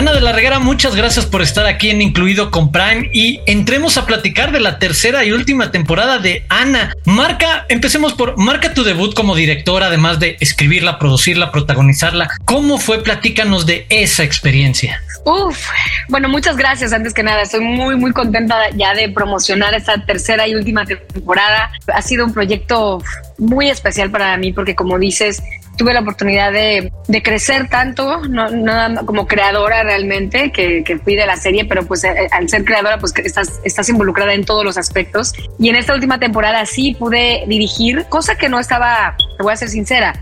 Ana 0.00 0.14
de 0.14 0.22
la 0.22 0.32
Reguera, 0.32 0.58
muchas 0.60 0.96
gracias 0.96 1.26
por 1.26 1.42
estar 1.42 1.66
aquí 1.66 1.90
en 1.90 2.00
Incluido 2.00 2.50
con 2.50 2.72
Prime 2.72 3.10
y 3.12 3.42
entremos 3.44 3.98
a 3.98 4.06
platicar 4.06 4.50
de 4.50 4.58
la 4.58 4.78
tercera 4.78 5.26
y 5.26 5.32
última 5.32 5.70
temporada 5.72 6.18
de 6.18 6.46
Ana. 6.48 6.94
Marca, 7.04 7.66
empecemos 7.68 8.14
por, 8.14 8.38
marca 8.38 8.72
tu 8.72 8.82
debut 8.82 9.12
como 9.12 9.34
directora, 9.34 9.88
además 9.88 10.18
de 10.18 10.38
escribirla, 10.40 10.98
producirla, 10.98 11.52
protagonizarla. 11.52 12.30
¿Cómo 12.46 12.78
fue? 12.78 13.02
Platícanos 13.02 13.66
de 13.66 13.84
esa 13.90 14.24
experiencia. 14.24 15.02
Uf, 15.26 15.68
bueno, 16.08 16.30
muchas 16.30 16.56
gracias 16.56 16.94
antes 16.94 17.12
que 17.12 17.22
nada. 17.22 17.42
Estoy 17.42 17.60
muy, 17.60 17.94
muy 17.94 18.12
contenta 18.12 18.70
ya 18.74 18.94
de 18.94 19.10
promocionar 19.10 19.74
esta 19.74 20.02
tercera 20.06 20.48
y 20.48 20.54
última 20.54 20.86
temporada. 20.86 21.72
Ha 21.92 22.00
sido 22.00 22.24
un 22.24 22.32
proyecto 22.32 23.02
muy 23.36 23.68
especial 23.68 24.10
para 24.10 24.34
mí 24.38 24.54
porque 24.54 24.74
como 24.74 24.98
dices, 24.98 25.42
tuve 25.80 25.94
la 25.94 26.00
oportunidad 26.00 26.52
de, 26.52 26.92
de 27.08 27.22
crecer 27.22 27.70
tanto, 27.70 28.20
no, 28.28 28.50
no, 28.50 29.06
como 29.06 29.26
creadora 29.26 29.82
realmente, 29.82 30.52
que, 30.52 30.84
que, 30.84 30.98
fui 30.98 31.16
de 31.16 31.24
la 31.24 31.36
serie, 31.36 31.64
pero 31.64 31.86
pues 31.86 32.04
eh, 32.04 32.28
al 32.32 32.50
ser 32.50 32.66
creadora, 32.66 32.98
pues 32.98 33.14
estás, 33.16 33.60
estás 33.64 33.88
involucrada 33.88 34.34
en 34.34 34.44
todos 34.44 34.62
los 34.62 34.76
aspectos. 34.76 35.32
Y 35.58 35.70
en 35.70 35.76
esta 35.76 35.94
última 35.94 36.20
temporada 36.20 36.66
sí 36.66 36.94
pude 36.98 37.44
dirigir, 37.46 38.04
cosa 38.10 38.34
que 38.34 38.50
no 38.50 38.60
estaba, 38.60 39.16
te 39.38 39.42
voy 39.42 39.54
a 39.54 39.56
ser 39.56 39.70
sincera, 39.70 40.12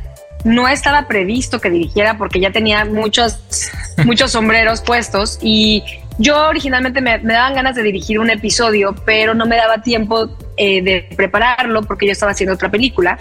no 0.45 0.69
estaba 0.69 1.09
previsto 1.09 1.61
que 1.61 1.71
dirigiera 1.71 2.17
porque 2.17 2.39
ya 2.39 2.53
tenía 2.53 2.85
muchos, 2.85 3.41
muchos 4.05 4.31
sombreros 4.31 4.81
puestos 4.81 5.41
y 5.43 5.83
yo 6.19 6.47
originalmente 6.47 7.01
me, 7.01 7.19
me, 7.19 7.33
daban 7.33 7.55
ganas 7.55 7.75
de 7.75 7.83
dirigir 7.83 8.21
un 8.21 8.31
episodio, 8.31 8.95
pero 9.05 9.35
no 9.35 9.45
me 9.45 9.57
daba 9.57 9.83
tiempo 9.83 10.37
eh, 10.57 10.83
de 10.83 11.09
prepararlo 11.17 11.83
porque 11.83 12.07
yo 12.07 12.13
estaba 12.13 12.31
haciendo 12.31 12.55
otra 12.55 12.71
película. 12.71 13.19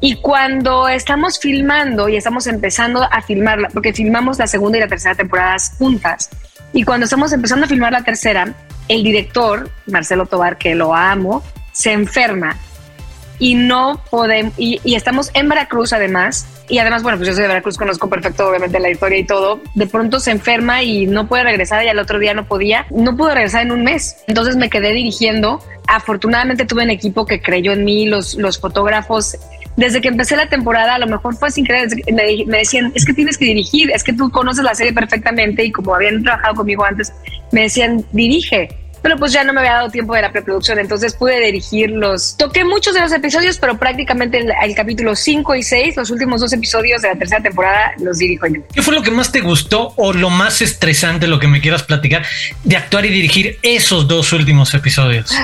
Y 0.00 0.16
cuando 0.16 0.88
estamos 0.88 1.38
filmando 1.38 2.08
y 2.08 2.16
estamos 2.16 2.46
empezando 2.46 3.02
a 3.02 3.20
filmarla, 3.20 3.68
porque 3.68 3.92
filmamos 3.92 4.38
la 4.38 4.46
segunda 4.46 4.78
y 4.78 4.80
la 4.80 4.88
tercera 4.88 5.14
temporadas 5.14 5.74
juntas, 5.78 6.30
y 6.72 6.84
cuando 6.84 7.04
estamos 7.04 7.32
empezando 7.32 7.66
a 7.66 7.68
filmar 7.68 7.92
la 7.92 8.02
tercera, 8.02 8.54
el 8.88 9.02
director, 9.02 9.70
Marcelo 9.86 10.26
Tobar, 10.26 10.56
que 10.56 10.74
lo 10.74 10.94
amo, 10.94 11.42
se 11.72 11.92
enferma. 11.92 12.56
Y 13.38 13.54
no 13.54 14.02
podemos, 14.10 14.52
y, 14.58 14.80
y, 14.84 14.94
estamos 14.94 15.30
en 15.32 15.48
Veracruz 15.48 15.92
además, 15.92 16.46
y 16.68 16.78
además, 16.78 17.02
bueno, 17.02 17.16
pues 17.16 17.28
yo 17.28 17.34
soy 17.34 17.42
de 17.42 17.48
Veracruz, 17.48 17.76
conozco 17.76 18.08
perfecto 18.08 18.48
obviamente 18.48 18.78
la 18.78 18.90
historia 18.90 19.18
y 19.18 19.24
todo, 19.24 19.60
de 19.74 19.86
pronto 19.86 20.20
se 20.20 20.30
enferma 20.30 20.82
y 20.82 21.06
no 21.06 21.26
puede 21.26 21.44
regresar 21.44 21.82
y 21.84 21.88
al 21.88 21.98
otro 21.98 22.18
día 22.18 22.34
no 22.34 22.46
podía, 22.46 22.86
no 22.90 23.16
pudo 23.16 23.34
regresar 23.34 23.62
en 23.62 23.72
un 23.72 23.82
mes, 23.82 24.18
entonces 24.26 24.56
me 24.56 24.68
quedé 24.68 24.92
dirigiendo, 24.92 25.62
afortunadamente 25.86 26.66
tuve 26.66 26.84
un 26.84 26.90
equipo 26.90 27.24
que 27.24 27.40
creyó 27.40 27.72
en 27.72 27.84
mí, 27.84 28.06
los, 28.06 28.34
los 28.34 28.60
fotógrafos 28.60 29.38
desde 29.80 30.02
que 30.02 30.08
empecé 30.08 30.36
la 30.36 30.46
temporada, 30.46 30.94
a 30.94 30.98
lo 30.98 31.06
mejor 31.06 31.34
fue 31.34 31.50
sin 31.50 31.64
querer, 31.64 31.88
me, 32.12 32.44
me, 32.46 32.58
decían, 32.58 32.92
es 32.94 33.06
que 33.06 33.14
tienes 33.14 33.38
que 33.38 33.46
dirigir, 33.46 33.90
es 33.90 34.04
que 34.04 34.12
tú 34.12 34.30
conoces 34.30 34.62
la 34.62 34.74
serie 34.74 34.92
perfectamente 34.92 35.64
y 35.64 35.72
como 35.72 35.94
habían 35.94 36.22
trabajado 36.22 36.56
conmigo 36.56 36.84
antes, 36.84 37.12
me 37.50 37.62
decían, 37.62 38.04
dirige. 38.12 38.68
Pero 39.00 39.16
pues 39.16 39.32
ya 39.32 39.42
no 39.42 39.54
me 39.54 39.60
había 39.60 39.72
dado 39.72 39.88
tiempo 39.88 40.14
de 40.14 40.20
la 40.20 40.30
preproducción, 40.30 40.78
entonces 40.78 41.14
pude 41.14 41.40
dirigirlos. 41.40 42.36
Toqué 42.36 42.62
muchos 42.62 42.92
de 42.92 43.00
los 43.00 43.10
episodios, 43.10 43.56
pero 43.56 43.78
prácticamente 43.78 44.36
el, 44.36 44.52
el 44.62 44.74
capítulo 44.74 45.16
5 45.16 45.54
y 45.54 45.62
6, 45.62 45.96
los 45.96 46.10
últimos 46.10 46.42
dos 46.42 46.52
episodios 46.52 47.00
de 47.00 47.08
la 47.08 47.14
tercera 47.14 47.42
temporada, 47.42 47.92
los 48.00 48.18
dirijo 48.18 48.48
yo. 48.48 48.60
¿Qué 48.74 48.82
fue 48.82 48.92
lo 48.92 49.02
que 49.02 49.10
más 49.10 49.32
te 49.32 49.40
gustó 49.40 49.94
o 49.96 50.12
lo 50.12 50.28
más 50.28 50.60
estresante, 50.60 51.26
lo 51.26 51.40
que 51.40 51.48
me 51.48 51.62
quieras 51.62 51.84
platicar, 51.84 52.26
de 52.64 52.76
actuar 52.76 53.06
y 53.06 53.08
dirigir 53.08 53.58
esos 53.62 54.06
dos 54.06 54.34
últimos 54.34 54.74
episodios? 54.74 55.34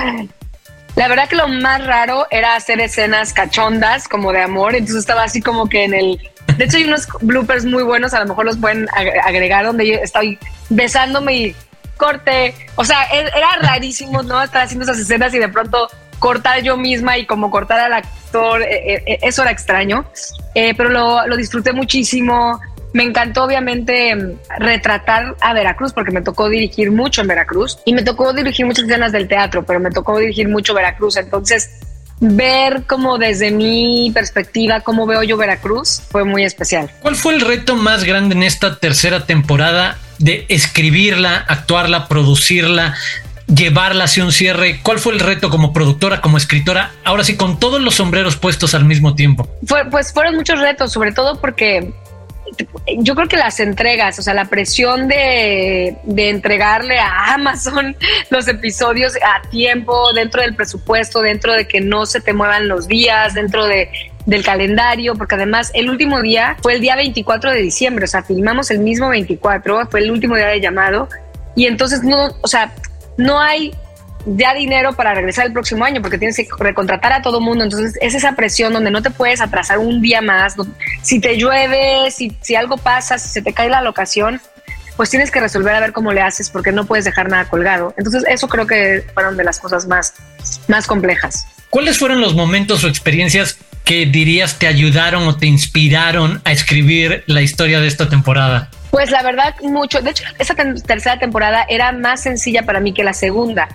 La 0.97 1.07
verdad 1.07 1.29
que 1.29 1.35
lo 1.35 1.47
más 1.47 1.85
raro 1.85 2.25
era 2.31 2.55
hacer 2.55 2.79
escenas 2.79 3.31
cachondas, 3.31 4.07
como 4.07 4.33
de 4.33 4.41
amor. 4.41 4.73
Entonces 4.73 4.97
estaba 4.97 5.23
así 5.23 5.41
como 5.41 5.69
que 5.69 5.83
en 5.83 5.93
el. 5.93 6.19
De 6.57 6.65
hecho, 6.65 6.77
hay 6.77 6.85
unos 6.85 7.07
bloopers 7.21 7.65
muy 7.65 7.83
buenos, 7.83 8.15
a 8.15 8.19
lo 8.19 8.25
mejor 8.25 8.45
los 8.45 8.57
pueden 8.57 8.87
agregar, 9.23 9.63
donde 9.63 9.85
yo 9.85 9.93
estoy 9.93 10.39
besándome 10.69 11.35
y 11.35 11.55
corte. 11.97 12.55
O 12.75 12.83
sea, 12.83 13.03
e-, 13.13 13.29
era 13.37 13.47
rarísimo, 13.61 14.23
¿no? 14.23 14.41
Estar 14.41 14.63
haciendo 14.63 14.85
esas 14.85 14.97
escenas 14.97 15.31
y 15.35 15.37
de 15.37 15.49
pronto 15.49 15.87
cortar 16.17 16.63
yo 16.63 16.77
misma 16.77 17.15
y 17.19 17.27
como 17.27 17.51
cortar 17.51 17.79
al 17.79 17.93
actor. 17.93 18.63
E-, 18.63 19.03
e-, 19.05 19.19
eso 19.21 19.43
era 19.43 19.51
extraño. 19.51 20.03
Eh, 20.55 20.73
pero 20.75 20.89
lo, 20.89 21.27
lo 21.27 21.37
disfruté 21.37 21.73
muchísimo. 21.73 22.59
Me 22.97 23.03
encantó 23.03 23.43
obviamente 23.43 24.39
retratar 24.57 25.35
a 25.39 25.53
Veracruz 25.53 25.93
porque 25.93 26.09
me 26.09 26.23
tocó 26.23 26.49
dirigir 26.49 26.89
mucho 26.89 27.21
en 27.21 27.27
Veracruz 27.27 27.77
y 27.85 27.93
me 27.93 28.01
tocó 28.01 28.33
dirigir 28.33 28.65
muchas 28.65 28.85
escenas 28.85 29.11
del 29.11 29.27
teatro, 29.27 29.63
pero 29.63 29.79
me 29.79 29.91
tocó 29.91 30.17
dirigir 30.17 30.49
mucho 30.49 30.73
Veracruz. 30.73 31.15
Entonces, 31.17 31.69
ver 32.19 32.85
como 32.87 33.19
desde 33.19 33.51
mi 33.51 34.09
perspectiva 34.15 34.79
cómo 34.79 35.05
veo 35.05 35.21
yo 35.21 35.37
Veracruz 35.37 36.01
fue 36.09 36.23
muy 36.23 36.43
especial. 36.43 36.89
¿Cuál 37.03 37.15
fue 37.15 37.35
el 37.35 37.41
reto 37.41 37.75
más 37.75 38.03
grande 38.03 38.33
en 38.33 38.41
esta 38.41 38.79
tercera 38.79 39.27
temporada 39.27 39.99
de 40.17 40.47
escribirla, 40.49 41.45
actuarla, 41.47 42.07
producirla, 42.07 42.95
llevarla 43.45 44.05
hacia 44.05 44.25
un 44.25 44.31
cierre? 44.31 44.79
¿Cuál 44.81 44.97
fue 44.97 45.13
el 45.13 45.19
reto 45.19 45.51
como 45.51 45.71
productora, 45.71 46.19
como 46.19 46.37
escritora? 46.37 46.93
Ahora 47.03 47.23
sí, 47.23 47.37
con 47.37 47.59
todos 47.59 47.79
los 47.79 47.93
sombreros 47.93 48.37
puestos 48.37 48.73
al 48.73 48.85
mismo 48.85 49.13
tiempo. 49.13 49.47
Fue, 49.67 49.85
pues 49.85 50.11
fueron 50.11 50.35
muchos 50.35 50.59
retos, 50.59 50.91
sobre 50.91 51.11
todo 51.11 51.39
porque 51.39 51.93
yo 52.99 53.15
creo 53.15 53.27
que 53.27 53.37
las 53.37 53.59
entregas, 53.59 54.17
o 54.19 54.21
sea, 54.21 54.33
la 54.33 54.45
presión 54.45 55.07
de, 55.07 55.97
de, 56.03 56.29
entregarle 56.29 56.99
a 56.99 57.33
Amazon 57.33 57.95
los 58.29 58.47
episodios 58.47 59.13
a 59.15 59.47
tiempo, 59.49 60.13
dentro 60.13 60.41
del 60.41 60.55
presupuesto, 60.55 61.21
dentro 61.21 61.53
de 61.53 61.67
que 61.67 61.81
no 61.81 62.05
se 62.05 62.21
te 62.21 62.33
muevan 62.33 62.67
los 62.67 62.87
días, 62.87 63.33
dentro 63.33 63.65
de, 63.65 63.89
del 64.25 64.43
calendario, 64.43 65.15
porque 65.15 65.35
además 65.35 65.71
el 65.73 65.89
último 65.89 66.21
día 66.21 66.57
fue 66.61 66.73
el 66.73 66.81
día 66.81 66.95
24 66.95 67.51
de 67.51 67.61
diciembre, 67.61 68.05
o 68.05 68.07
sea, 68.07 68.23
filmamos 68.23 68.69
el 68.71 68.79
mismo 68.79 69.09
24, 69.09 69.87
fue 69.89 70.01
el 70.01 70.11
último 70.11 70.35
día 70.35 70.47
de 70.47 70.59
llamado, 70.59 71.07
y 71.55 71.65
entonces 71.65 72.03
no, 72.03 72.35
o 72.41 72.47
sea, 72.47 72.73
no 73.17 73.39
hay 73.39 73.73
ya 74.35 74.53
dinero 74.53 74.93
para 74.93 75.13
regresar 75.13 75.45
el 75.45 75.53
próximo 75.53 75.85
año 75.85 76.01
porque 76.01 76.17
tienes 76.17 76.35
que 76.35 76.47
recontratar 76.59 77.13
a 77.13 77.21
todo 77.21 77.39
mundo. 77.39 77.63
Entonces 77.63 77.97
es 78.01 78.13
esa 78.13 78.35
presión 78.35 78.73
donde 78.73 78.91
no 78.91 79.01
te 79.01 79.09
puedes 79.09 79.39
atrasar 79.39 79.79
un 79.79 80.01
día 80.01 80.21
más. 80.21 80.55
Si 81.01 81.19
te 81.19 81.37
llueve, 81.37 82.11
si, 82.11 82.35
si 82.41 82.55
algo 82.55 82.77
pasa, 82.77 83.17
si 83.17 83.29
se 83.29 83.41
te 83.41 83.53
cae 83.53 83.69
la 83.69 83.81
locación, 83.81 84.41
pues 84.97 85.09
tienes 85.09 85.31
que 85.31 85.39
resolver 85.39 85.73
a 85.75 85.79
ver 85.79 85.93
cómo 85.93 86.11
le 86.11 86.21
haces 86.21 86.49
porque 86.49 86.71
no 86.71 86.85
puedes 86.85 87.05
dejar 87.05 87.29
nada 87.29 87.45
colgado. 87.45 87.93
Entonces 87.97 88.25
eso 88.27 88.49
creo 88.49 88.67
que 88.67 89.05
fueron 89.13 89.37
de 89.37 89.43
las 89.43 89.59
cosas 89.59 89.87
más, 89.87 90.13
más 90.67 90.87
complejas. 90.87 91.47
¿Cuáles 91.69 91.97
fueron 91.97 92.19
los 92.19 92.33
momentos 92.33 92.83
o 92.83 92.87
experiencias 92.87 93.57
que 93.83 94.05
dirías 94.05 94.59
te 94.59 94.67
ayudaron 94.67 95.27
o 95.27 95.37
te 95.37 95.45
inspiraron 95.45 96.41
a 96.43 96.51
escribir 96.51 97.23
la 97.27 97.41
historia 97.41 97.79
de 97.79 97.87
esta 97.87 98.09
temporada? 98.09 98.69
Pues 98.91 99.11
la 99.11 99.21
verdad, 99.21 99.55
mucho. 99.61 100.01
De 100.01 100.11
hecho, 100.11 100.23
esta 100.39 100.55
tercera 100.55 101.19
temporada 101.19 101.65
era 101.69 101.91
más 101.91 102.23
sencilla 102.23 102.63
para 102.63 102.79
mí 102.79 102.93
que 102.93 103.03
la 103.03 103.13
segunda 103.13 103.67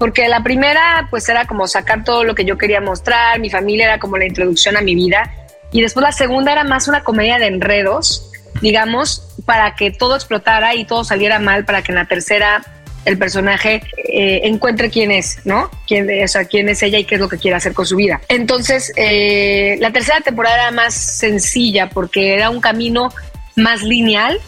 porque 0.00 0.26
la 0.28 0.42
primera 0.42 1.08
pues 1.10 1.28
era 1.28 1.46
como 1.46 1.68
sacar 1.68 2.04
todo 2.04 2.24
lo 2.24 2.34
que 2.34 2.46
yo 2.46 2.56
quería 2.56 2.80
mostrar, 2.80 3.38
mi 3.38 3.50
familia 3.50 3.84
era 3.84 3.98
como 3.98 4.16
la 4.16 4.24
introducción 4.24 4.78
a 4.78 4.80
mi 4.80 4.94
vida 4.94 5.30
y 5.72 5.82
después 5.82 6.02
la 6.02 6.10
segunda 6.10 6.52
era 6.52 6.64
más 6.64 6.88
una 6.88 7.04
comedia 7.04 7.38
de 7.38 7.48
enredos, 7.48 8.32
digamos, 8.62 9.28
para 9.44 9.74
que 9.74 9.90
todo 9.90 10.16
explotara 10.16 10.74
y 10.74 10.86
todo 10.86 11.04
saliera 11.04 11.38
mal, 11.38 11.66
para 11.66 11.82
que 11.82 11.92
en 11.92 11.96
la 11.96 12.06
tercera 12.06 12.62
el 13.04 13.18
personaje 13.18 13.82
eh, 14.10 14.40
encuentre 14.44 14.88
quién 14.88 15.10
es, 15.10 15.40
¿no? 15.44 15.70
Quién, 15.86 16.08
o 16.24 16.28
sea, 16.28 16.46
quién 16.46 16.70
es 16.70 16.82
ella 16.82 16.98
y 16.98 17.04
qué 17.04 17.16
es 17.16 17.20
lo 17.20 17.28
que 17.28 17.36
quiere 17.36 17.58
hacer 17.58 17.74
con 17.74 17.84
su 17.84 17.96
vida. 17.96 18.22
Entonces, 18.28 18.94
eh, 18.96 19.76
la 19.80 19.92
tercera 19.92 20.22
temporada 20.22 20.62
era 20.62 20.70
más 20.70 20.94
sencilla 20.94 21.90
porque 21.90 22.32
era 22.32 22.48
un 22.48 22.62
camino 22.62 23.12
más 23.54 23.82
lineal 23.82 24.40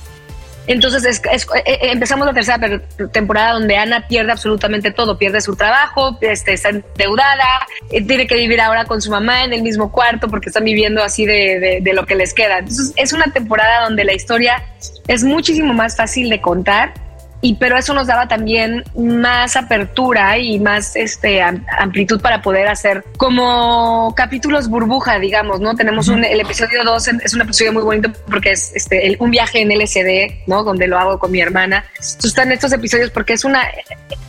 entonces 0.66 1.04
es, 1.04 1.22
es, 1.32 1.44
eh, 1.54 1.62
eh, 1.66 1.78
empezamos 1.92 2.26
la 2.26 2.32
tercera 2.32 2.80
temporada 3.12 3.52
donde 3.52 3.76
Ana 3.76 4.06
pierde 4.06 4.32
absolutamente 4.32 4.92
todo, 4.92 5.18
pierde 5.18 5.40
su 5.40 5.56
trabajo, 5.56 6.18
este, 6.20 6.52
está 6.52 6.70
endeudada, 6.70 7.66
eh, 7.90 8.02
tiene 8.02 8.26
que 8.26 8.36
vivir 8.36 8.60
ahora 8.60 8.84
con 8.84 9.00
su 9.00 9.10
mamá 9.10 9.44
en 9.44 9.52
el 9.52 9.62
mismo 9.62 9.90
cuarto 9.90 10.28
porque 10.28 10.50
están 10.50 10.64
viviendo 10.64 11.02
así 11.02 11.26
de, 11.26 11.58
de, 11.58 11.78
de 11.80 11.92
lo 11.92 12.06
que 12.06 12.14
les 12.14 12.32
queda. 12.32 12.58
Entonces 12.58 12.92
es 12.96 13.12
una 13.12 13.26
temporada 13.32 13.84
donde 13.84 14.04
la 14.04 14.12
historia 14.12 14.62
es 15.08 15.24
muchísimo 15.24 15.74
más 15.74 15.96
fácil 15.96 16.28
de 16.30 16.40
contar 16.40 16.94
y 17.44 17.56
pero 17.56 17.76
eso 17.76 17.92
nos 17.92 18.06
daba 18.06 18.28
también 18.28 18.84
más 18.96 19.56
apertura 19.56 20.38
y 20.38 20.60
más 20.60 20.94
este 20.94 21.42
amplitud 21.42 22.20
para 22.20 22.40
poder 22.40 22.68
hacer 22.68 23.04
como 23.16 24.14
capítulos 24.16 24.68
burbuja, 24.68 25.18
digamos, 25.18 25.60
¿no? 25.60 25.74
Tenemos 25.74 26.06
un, 26.06 26.24
el 26.24 26.40
episodio 26.40 26.84
2 26.84 27.08
es 27.24 27.34
un 27.34 27.40
episodio 27.40 27.72
muy 27.72 27.82
bonito 27.82 28.12
porque 28.30 28.52
es 28.52 28.72
este 28.76 29.16
un 29.18 29.32
viaje 29.32 29.60
en 29.60 29.76
LSD, 29.76 30.46
¿no? 30.46 30.62
Donde 30.62 30.86
lo 30.86 30.96
hago 30.96 31.18
con 31.18 31.32
mi 31.32 31.40
hermana. 31.40 31.84
Entonces 31.96 32.26
están 32.26 32.52
estos 32.52 32.72
episodios 32.72 33.10
porque 33.10 33.32
es 33.32 33.44
una 33.44 33.62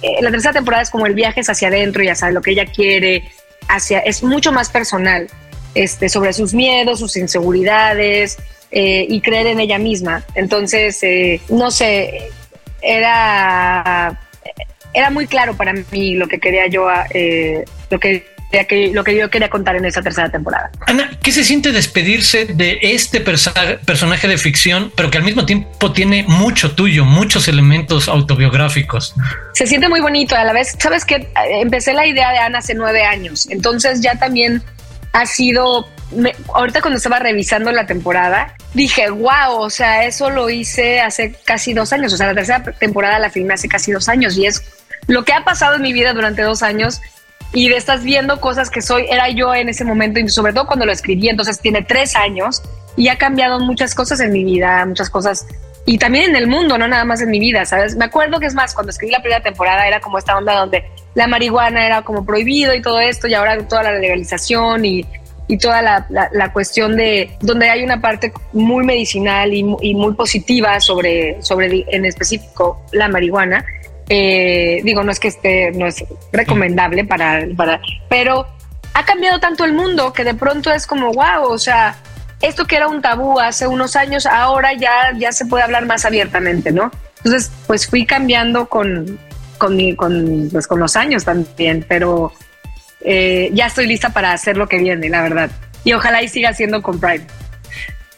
eh, 0.01 0.17
la 0.19 0.31
tercera 0.31 0.53
temporada 0.53 0.81
es 0.81 0.89
como 0.89 1.05
el 1.05 1.13
viaje 1.13 1.41
es 1.41 1.49
hacia 1.49 1.67
adentro, 1.67 2.01
ya 2.01 2.15
sabe 2.15 2.33
lo 2.33 2.41
que 2.41 2.51
ella 2.51 2.65
quiere, 2.65 3.29
hacia 3.69 3.99
es 3.99 4.23
mucho 4.23 4.51
más 4.51 4.71
personal, 4.71 5.27
este 5.75 6.09
sobre 6.09 6.33
sus 6.33 6.55
miedos, 6.55 6.97
sus 6.97 7.15
inseguridades, 7.15 8.39
eh, 8.71 9.05
y 9.07 9.21
creer 9.21 9.45
en 9.45 9.59
ella 9.59 9.77
misma. 9.77 10.25
Entonces, 10.33 10.97
eh, 11.03 11.39
no 11.49 11.69
sé, 11.69 12.31
era, 12.83 14.19
era 14.93 15.09
muy 15.09 15.27
claro 15.27 15.55
para 15.55 15.73
mí 15.73 16.15
lo 16.15 16.27
que 16.27 16.39
quería 16.39 16.67
yo, 16.67 16.87
eh, 17.13 17.65
lo 17.89 17.99
que 17.99 18.33
que, 18.63 18.91
lo 18.93 19.03
que 19.03 19.17
yo 19.17 19.29
quería 19.31 19.49
contar 19.49 19.75
en 19.75 19.85
esta 19.85 20.03
tercera 20.03 20.29
temporada. 20.29 20.69
Ana, 20.85 21.09
¿qué 21.23 21.31
se 21.31 21.43
siente 21.43 21.71
despedirse 21.71 22.45
de 22.45 22.77
este 22.81 23.19
personaje 23.19 24.27
de 24.27 24.37
ficción, 24.37 24.91
pero 24.95 25.09
que 25.09 25.17
al 25.17 25.23
mismo 25.23 25.45
tiempo 25.45 25.91
tiene 25.91 26.23
mucho 26.27 26.75
tuyo, 26.75 27.03
muchos 27.03 27.47
elementos 27.47 28.07
autobiográficos? 28.07 29.15
Se 29.53 29.65
siente 29.65 29.89
muy 29.89 30.01
bonito. 30.01 30.35
A 30.35 30.43
la 30.43 30.53
vez, 30.53 30.75
sabes 30.77 31.03
que 31.03 31.27
empecé 31.61 31.93
la 31.93 32.05
idea 32.05 32.31
de 32.31 32.37
Ana 32.37 32.59
hace 32.59 32.75
nueve 32.75 33.03
años, 33.03 33.49
entonces 33.49 34.01
ya 34.01 34.19
también 34.19 34.61
ha 35.13 35.25
sido. 35.25 35.87
ahorita 36.53 36.81
cuando 36.81 36.97
estaba 36.97 37.19
revisando 37.19 37.71
la 37.71 37.85
temporada, 37.85 38.55
dije, 38.73 39.09
wow, 39.09 39.59
o 39.59 39.69
sea, 39.69 40.05
eso 40.05 40.29
lo 40.29 40.49
hice 40.49 40.99
hace 40.99 41.33
casi 41.45 41.73
dos 41.73 41.93
años. 41.93 42.11
O 42.13 42.17
sea, 42.17 42.27
la 42.27 42.35
tercera 42.35 42.63
temporada 42.63 43.19
la 43.19 43.29
filmé 43.29 43.53
hace 43.53 43.69
casi 43.69 43.91
dos 43.91 44.09
años 44.09 44.37
y 44.37 44.45
es 44.45 44.61
lo 45.07 45.23
que 45.23 45.33
ha 45.33 45.43
pasado 45.43 45.75
en 45.75 45.81
mi 45.81 45.93
vida 45.93 46.13
durante 46.13 46.41
dos 46.41 46.63
años 46.63 47.01
y 47.53 47.69
de 47.69 47.77
estás 47.77 48.03
viendo 48.03 48.41
cosas 48.41 48.69
que 48.69 48.81
soy, 48.81 49.05
era 49.09 49.29
yo 49.29 49.53
en 49.53 49.69
ese 49.69 49.85
momento 49.85 50.19
y 50.19 50.27
sobre 50.27 50.53
todo 50.53 50.65
cuando 50.65 50.85
lo 50.85 50.91
escribí, 50.91 51.29
entonces 51.29 51.59
tiene 51.59 51.83
tres 51.83 52.15
años 52.15 52.63
y 52.97 53.09
ha 53.09 53.17
cambiado 53.17 53.59
muchas 53.59 53.93
cosas 53.93 54.19
en 54.21 54.31
mi 54.31 54.43
vida, 54.43 54.83
muchas 54.85 55.09
cosas 55.09 55.45
y 55.85 55.97
también 55.97 56.31
en 56.31 56.35
el 56.35 56.47
mundo, 56.47 56.77
no 56.77 56.87
nada 56.87 57.05
más 57.05 57.21
en 57.21 57.29
mi 57.29 57.39
vida, 57.39 57.65
¿sabes? 57.65 57.95
Me 57.95 58.05
acuerdo 58.05 58.39
que 58.39 58.47
es 58.47 58.55
más, 58.55 58.73
cuando 58.73 58.91
escribí 58.91 59.11
la 59.11 59.21
primera 59.21 59.43
temporada 59.43 59.87
era 59.87 59.99
como 59.99 60.17
esta 60.17 60.35
onda 60.37 60.55
donde 60.55 60.83
la 61.15 61.27
marihuana 61.27 61.85
era 61.85 62.01
como 62.01 62.25
prohibido 62.25 62.73
y 62.73 62.81
todo 62.81 62.99
esto 62.99 63.27
y 63.27 63.33
ahora 63.33 63.57
toda 63.67 63.83
la 63.83 63.93
legalización 63.93 64.85
y, 64.85 65.05
y 65.47 65.57
toda 65.57 65.81
la, 65.81 66.07
la, 66.09 66.53
cuestión 66.53 66.95
de 66.95 67.31
donde 67.41 67.69
hay 67.69 67.83
una 67.83 68.01
parte 68.01 68.33
muy 68.53 68.85
medicinal 68.85 69.53
y, 69.53 69.63
muy 69.63 70.13
positiva 70.13 70.79
sobre, 70.79 71.41
sobre 71.41 71.85
en 71.87 72.05
específico 72.05 72.81
la 72.91 73.07
marihuana 73.07 73.65
eh, 74.09 74.81
digo, 74.83 75.03
no 75.03 75.11
es 75.11 75.19
que 75.19 75.29
esté, 75.29 75.71
no 75.71 75.87
es 75.87 76.03
recomendable 76.31 77.05
para, 77.05 77.45
para, 77.55 77.79
pero 78.09 78.47
ha 78.93 79.05
cambiado 79.05 79.39
tanto 79.39 79.63
el 79.63 79.73
mundo 79.73 80.11
que 80.13 80.23
de 80.23 80.33
pronto 80.33 80.71
es 80.71 80.85
como, 80.85 81.13
wow, 81.13 81.45
o 81.49 81.57
sea, 81.57 81.95
esto 82.41 82.65
que 82.65 82.75
era 82.75 82.87
un 82.87 83.01
tabú 83.01 83.39
hace 83.39 83.65
unos 83.65 83.95
años, 83.95 84.25
ahora 84.25 84.73
ya, 84.73 85.13
ya 85.17 85.31
se 85.31 85.45
puede 85.45 85.63
hablar 85.63 85.85
más 85.85 86.05
abiertamente, 86.05 86.71
¿no? 86.71 86.91
Entonces, 87.17 87.51
pues 87.65 87.87
fui 87.87 88.05
cambiando 88.05 88.67
con, 88.67 89.17
con, 89.63 89.95
con, 89.95 90.49
pues, 90.51 90.67
con 90.67 90.79
los 90.79 90.97
años 90.97 91.23
también, 91.23 91.85
pero 91.87 92.33
eh, 92.99 93.49
ya 93.53 93.67
estoy 93.67 93.87
lista 93.87 94.09
para 94.09 94.33
hacer 94.33 94.57
lo 94.57 94.67
que 94.67 94.77
viene, 94.77 95.07
la 95.07 95.21
verdad. 95.21 95.49
Y 95.85 95.93
ojalá 95.93 96.21
y 96.21 96.27
siga 96.27 96.53
siendo 96.53 96.81
con 96.81 96.99
Prime. 96.99 97.25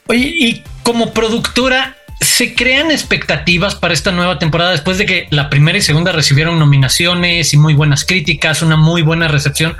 Oye, 0.07 0.27
y 0.27 0.63
como 0.81 1.13
productora, 1.13 1.95
se 2.19 2.55
crean 2.55 2.89
expectativas 2.89 3.75
para 3.75 3.93
esta 3.93 4.11
nueva 4.11 4.39
temporada 4.39 4.71
después 4.71 4.97
de 4.97 5.05
que 5.05 5.27
la 5.29 5.51
primera 5.51 5.77
y 5.77 5.81
segunda 5.81 6.11
recibieron 6.11 6.57
nominaciones 6.57 7.53
y 7.53 7.57
muy 7.57 7.75
buenas 7.75 8.05
críticas, 8.05 8.63
una 8.63 8.75
muy 8.75 9.03
buena 9.03 9.27
recepción. 9.27 9.77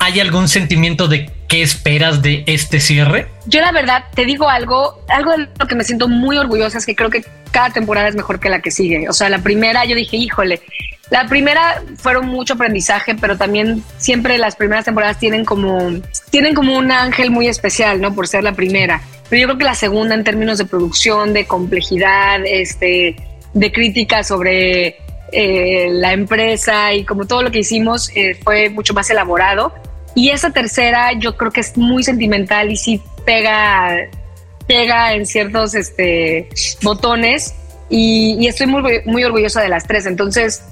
¿Hay 0.00 0.18
algún 0.18 0.48
sentimiento 0.48 1.06
de 1.06 1.30
qué 1.48 1.62
esperas 1.62 2.22
de 2.22 2.42
este 2.46 2.80
cierre? 2.80 3.28
Yo 3.46 3.60
la 3.60 3.70
verdad 3.70 4.04
te 4.14 4.24
digo 4.24 4.48
algo, 4.48 5.04
algo 5.08 5.32
de 5.32 5.48
lo 5.58 5.66
que 5.68 5.76
me 5.76 5.84
siento 5.84 6.08
muy 6.08 6.36
orgullosa 6.38 6.78
es 6.78 6.86
que 6.86 6.96
creo 6.96 7.10
que 7.10 7.24
cada 7.52 7.70
temporada 7.70 8.08
es 8.08 8.16
mejor 8.16 8.40
que 8.40 8.48
la 8.48 8.60
que 8.60 8.72
sigue. 8.72 9.08
O 9.08 9.12
sea, 9.12 9.28
la 9.28 9.38
primera 9.38 9.84
yo 9.84 9.94
dije, 9.94 10.16
híjole, 10.16 10.60
la 11.10 11.26
primera 11.26 11.82
fueron 11.96 12.26
mucho 12.26 12.54
aprendizaje, 12.54 13.14
pero 13.14 13.36
también 13.36 13.82
siempre 13.98 14.38
las 14.38 14.56
primeras 14.56 14.84
temporadas 14.84 15.18
tienen 15.18 15.44
como, 15.44 15.92
tienen 16.30 16.54
como 16.54 16.76
un 16.76 16.90
ángel 16.90 17.30
muy 17.30 17.46
especial, 17.46 18.00
¿no? 18.00 18.14
Por 18.14 18.26
ser 18.26 18.42
la 18.42 18.52
primera. 18.52 19.02
Pero 19.28 19.40
yo 19.40 19.46
creo 19.48 19.58
que 19.58 19.64
la 19.64 19.74
segunda 19.74 20.14
en 20.14 20.24
términos 20.24 20.58
de 20.58 20.64
producción, 20.64 21.32
de 21.32 21.46
complejidad, 21.46 22.40
este, 22.44 23.16
de 23.52 23.72
crítica 23.72 24.24
sobre 24.24 24.96
eh, 25.32 25.88
la 25.90 26.12
empresa 26.12 26.92
y 26.94 27.04
como 27.04 27.26
todo 27.26 27.42
lo 27.42 27.50
que 27.50 27.60
hicimos 27.60 28.10
eh, 28.14 28.38
fue 28.42 28.70
mucho 28.70 28.94
más 28.94 29.08
elaborado. 29.10 29.74
Y 30.14 30.30
esa 30.30 30.50
tercera 30.50 31.12
yo 31.18 31.36
creo 31.36 31.50
que 31.50 31.60
es 31.60 31.76
muy 31.76 32.02
sentimental 32.02 32.70
y 32.70 32.76
sí 32.76 33.02
pega, 33.26 33.96
pega 34.66 35.12
en 35.14 35.26
ciertos 35.26 35.74
este, 35.74 36.48
botones 36.82 37.54
y, 37.90 38.36
y 38.38 38.46
estoy 38.46 38.66
muy, 38.68 39.02
muy 39.04 39.24
orgullosa 39.24 39.60
de 39.60 39.68
las 39.68 39.86
tres. 39.86 40.06
Entonces, 40.06 40.62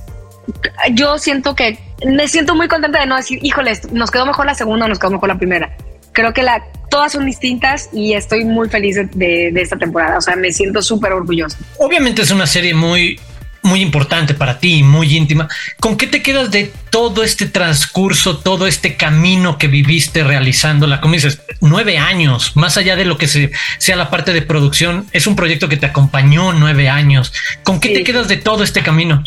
yo 0.93 1.19
siento 1.19 1.55
que 1.55 1.79
me 2.07 2.29
siento 2.29 2.55
muy 2.55 2.69
contenta 2.69 3.01
de 3.01 3.07
no 3.07 3.17
decir, 3.17 3.39
híjole, 3.43 3.79
nos 3.93 4.11
quedó 4.11 4.27
mejor 4.27 4.47
la 4.47 4.55
segunda 4.55 4.87
o 4.87 4.89
nos 4.89 4.99
quedó 4.99 5.13
mejor 5.13 5.29
la 5.29 5.39
primera. 5.39 5.77
Creo 6.13 6.33
que 6.35 6.43
la, 6.43 6.63
todas 6.91 7.13
son 7.13 7.25
distintas 7.25 7.89
y 7.93 8.13
estoy 8.13 8.45
muy 8.45 8.69
feliz 8.69 8.97
de, 9.15 9.49
esta 9.57 9.77
temporada. 9.79 10.19
O 10.19 10.21
sea, 10.21 10.37
me 10.37 10.53
siento 10.53 10.83
súper 10.83 11.13
orgullosa. 11.13 11.57
Obviamente 11.79 12.23
es 12.23 12.31
una 12.31 12.47
serie 12.47 12.75
muy, 12.75 13.19
muy 13.63 13.81
importante 13.81 14.35
para 14.35 14.59
ti, 14.59 14.83
muy 14.83 15.17
íntima. 15.17 15.49
¿Con 15.81 15.97
qué 15.97 16.07
te 16.07 16.23
quedas 16.23 16.51
de 16.51 16.71
todo 16.91 17.23
este 17.23 17.47
transcurso, 17.47 18.39
todo 18.39 18.67
este 18.67 18.97
camino 18.97 19.57
que 19.57 19.69
viviste 19.69 20.23
realizándola? 20.23 21.01
Como 21.01 21.15
dices, 21.15 21.41
nueve 21.61 21.97
años, 21.97 22.57
más 22.57 22.77
allá 22.77 22.95
de 22.95 23.07
lo 23.07 23.17
que 23.17 23.27
sea 23.27 23.97
la 23.97 24.11
parte 24.11 24.35
de 24.35 24.43
producción, 24.43 25.07
es 25.13 25.27
un 25.27 25.37
proyecto 25.37 25.69
que 25.69 25.79
te 25.79 25.87
acompañó 25.87 26.53
nueve 26.53 26.91
años. 26.91 27.33
¿Con 27.63 27.81
qué 27.81 27.91
te 27.91 28.05
quedas 28.05 28.29
de 28.29 28.37
todo 28.37 28.65
este 28.65 28.83
camino? 28.83 29.23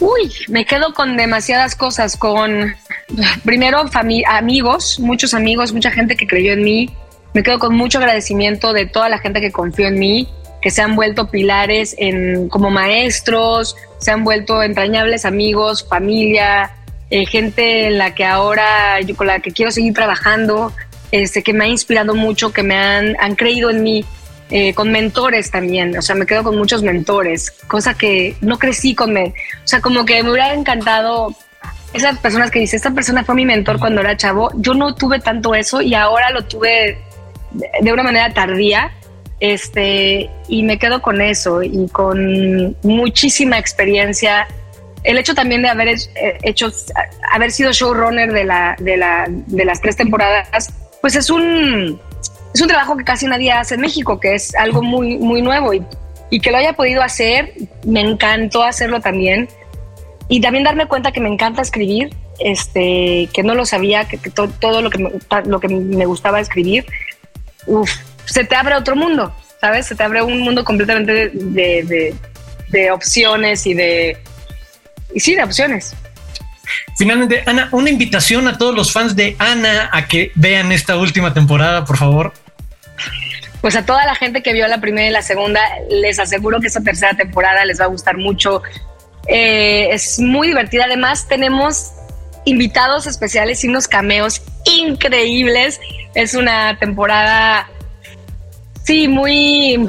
Uy, 0.00 0.32
me 0.48 0.64
quedo 0.64 0.94
con 0.94 1.18
demasiadas 1.18 1.76
cosas, 1.76 2.16
con 2.16 2.74
primero 3.44 3.84
amigos, 4.26 4.98
muchos 4.98 5.34
amigos, 5.34 5.72
mucha 5.74 5.90
gente 5.90 6.16
que 6.16 6.26
creyó 6.26 6.54
en 6.54 6.62
mí. 6.62 6.90
Me 7.34 7.42
quedo 7.42 7.58
con 7.58 7.76
mucho 7.76 7.98
agradecimiento 7.98 8.72
de 8.72 8.86
toda 8.86 9.08
la 9.10 9.18
gente 9.18 9.40
que 9.42 9.52
confió 9.52 9.88
en 9.88 9.98
mí, 9.98 10.26
que 10.62 10.70
se 10.70 10.80
han 10.80 10.96
vuelto 10.96 11.30
pilares 11.30 11.94
en, 11.98 12.48
como 12.48 12.70
maestros, 12.70 13.76
se 13.98 14.10
han 14.10 14.24
vuelto 14.24 14.62
entrañables 14.62 15.26
amigos, 15.26 15.86
familia, 15.86 16.72
eh, 17.10 17.26
gente 17.26 17.88
en 17.88 17.98
la 17.98 18.14
que 18.14 18.24
ahora, 18.24 18.98
con 19.16 19.26
la 19.26 19.40
que 19.40 19.52
quiero 19.52 19.70
seguir 19.70 19.92
trabajando, 19.92 20.72
este, 21.12 21.42
que 21.42 21.52
me 21.52 21.64
ha 21.64 21.68
inspirado 21.68 22.14
mucho, 22.14 22.52
que 22.52 22.62
me 22.62 22.76
han, 22.76 23.16
han 23.20 23.36
creído 23.36 23.68
en 23.68 23.82
mí. 23.82 24.04
Eh, 24.52 24.74
con 24.74 24.90
mentores 24.90 25.52
también, 25.52 25.96
o 25.96 26.02
sea, 26.02 26.16
me 26.16 26.26
quedo 26.26 26.42
con 26.42 26.58
muchos 26.58 26.82
mentores, 26.82 27.52
cosa 27.68 27.94
que 27.94 28.34
no 28.40 28.58
crecí 28.58 28.96
con, 28.96 29.16
o 29.16 29.32
sea, 29.62 29.80
como 29.80 30.04
que 30.04 30.20
me 30.24 30.30
hubiera 30.32 30.52
encantado 30.52 31.36
esas 31.92 32.18
personas 32.18 32.50
que 32.50 32.58
dice, 32.58 32.74
esta 32.74 32.90
persona 32.90 33.22
fue 33.22 33.36
mi 33.36 33.44
mentor 33.44 33.78
cuando 33.78 34.00
era 34.00 34.16
chavo, 34.16 34.50
yo 34.56 34.74
no 34.74 34.96
tuve 34.96 35.20
tanto 35.20 35.54
eso 35.54 35.80
y 35.80 35.94
ahora 35.94 36.30
lo 36.30 36.44
tuve 36.46 36.98
de 37.80 37.92
una 37.92 38.02
manera 38.02 38.34
tardía, 38.34 38.92
este, 39.38 40.28
y 40.48 40.62
me 40.64 40.78
quedo 40.78 41.00
con 41.00 41.20
eso 41.20 41.62
y 41.62 41.88
con 41.88 42.76
muchísima 42.82 43.58
experiencia. 43.58 44.48
El 45.02 45.16
hecho 45.16 45.34
también 45.34 45.62
de 45.62 45.68
haber 45.68 45.96
hecho, 46.42 46.70
haber 47.32 47.50
sido 47.50 47.72
showrunner 47.72 48.32
de, 48.32 48.44
la, 48.44 48.76
de, 48.78 48.96
la, 48.96 49.26
de 49.28 49.64
las 49.64 49.80
tres 49.80 49.96
temporadas, 49.96 50.72
pues 51.00 51.16
es 51.16 51.30
un, 51.30 51.98
es 52.52 52.60
un 52.60 52.68
trabajo 52.68 52.96
que 52.96 53.04
casi 53.04 53.26
nadie 53.26 53.52
hace 53.52 53.74
en 53.74 53.80
México, 53.80 54.18
que 54.18 54.34
es 54.34 54.54
algo 54.54 54.82
muy, 54.82 55.18
muy 55.18 55.42
nuevo 55.42 55.72
y, 55.72 55.82
y 56.30 56.40
que 56.40 56.50
lo 56.50 56.56
haya 56.56 56.72
podido 56.72 57.02
hacer, 57.02 57.52
me 57.84 58.00
encantó 58.00 58.62
hacerlo 58.62 59.00
también. 59.00 59.48
Y 60.28 60.40
también 60.40 60.64
darme 60.64 60.86
cuenta 60.86 61.10
que 61.10 61.20
me 61.20 61.28
encanta 61.28 61.60
escribir, 61.60 62.14
este, 62.38 63.28
que 63.32 63.42
no 63.42 63.54
lo 63.54 63.66
sabía, 63.66 64.04
que, 64.04 64.18
todo 64.18 64.80
lo 64.80 64.90
que, 64.90 64.98
me, 64.98 65.10
lo 65.46 65.60
que 65.60 65.68
me 65.68 66.06
gustaba 66.06 66.40
escribir, 66.40 66.86
uf, 67.66 67.90
se 68.26 68.44
te 68.44 68.54
abre 68.54 68.76
otro 68.76 68.94
mundo, 68.94 69.34
¿sabes? 69.60 69.86
Se 69.86 69.96
te 69.96 70.04
abre 70.04 70.22
un 70.22 70.40
mundo 70.40 70.64
completamente 70.64 71.30
de, 71.32 72.14
de 72.70 72.90
opciones 72.90 73.66
y 73.66 73.74
de... 73.74 74.16
Y 75.12 75.18
sí, 75.18 75.34
de 75.34 75.42
opciones. 75.42 75.94
Finalmente, 76.96 77.42
Ana, 77.46 77.68
una 77.72 77.90
invitación 77.90 78.46
a 78.46 78.58
todos 78.58 78.74
los 78.74 78.92
fans 78.92 79.16
de 79.16 79.34
Ana 79.38 79.90
a 79.92 80.06
que 80.06 80.30
vean 80.34 80.70
esta 80.70 80.96
última 80.96 81.34
temporada, 81.34 81.84
por 81.84 81.96
favor. 81.96 82.32
Pues 83.60 83.76
a 83.76 83.84
toda 83.84 84.04
la 84.06 84.14
gente 84.14 84.42
que 84.42 84.52
vio 84.52 84.66
la 84.68 84.80
primera 84.80 85.06
y 85.06 85.10
la 85.10 85.22
segunda, 85.22 85.60
les 85.90 86.18
aseguro 86.18 86.60
que 86.60 86.68
esta 86.68 86.80
tercera 86.80 87.14
temporada 87.14 87.64
les 87.64 87.80
va 87.80 87.84
a 87.84 87.88
gustar 87.88 88.16
mucho. 88.16 88.62
Eh, 89.26 89.88
es 89.90 90.18
muy 90.18 90.48
divertida. 90.48 90.84
Además, 90.84 91.28
tenemos 91.28 91.92
invitados 92.44 93.06
especiales 93.06 93.62
y 93.64 93.68
unos 93.68 93.86
cameos 93.86 94.42
increíbles. 94.64 95.80
Es 96.14 96.34
una 96.34 96.78
temporada, 96.78 97.68
sí, 98.82 99.08
muy, 99.08 99.86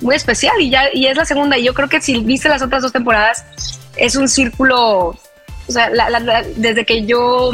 muy 0.00 0.14
especial 0.14 0.60
y 0.60 0.70
ya 0.70 0.84
y 0.92 1.06
es 1.06 1.16
la 1.16 1.24
segunda. 1.24 1.58
Y 1.58 1.64
yo 1.64 1.74
creo 1.74 1.88
que 1.88 2.00
si 2.00 2.20
viste 2.20 2.48
las 2.48 2.62
otras 2.62 2.82
dos 2.82 2.92
temporadas, 2.92 3.44
es 3.96 4.14
un 4.14 4.28
círculo 4.28 5.16
o 5.68 5.72
sea, 5.72 5.90
desde 6.56 6.84
que 6.86 7.04
yo 7.04 7.50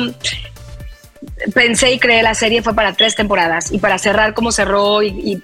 pensé 1.55 1.93
y 1.93 1.99
creé 1.99 2.23
la 2.23 2.35
serie 2.35 2.63
fue 2.63 2.75
para 2.75 2.93
tres 2.93 3.15
temporadas 3.15 3.73
y 3.73 3.79
para 3.79 3.99
cerrar 3.99 4.35
como 4.35 4.53
cerró 4.53 5.03
y, 5.03 5.41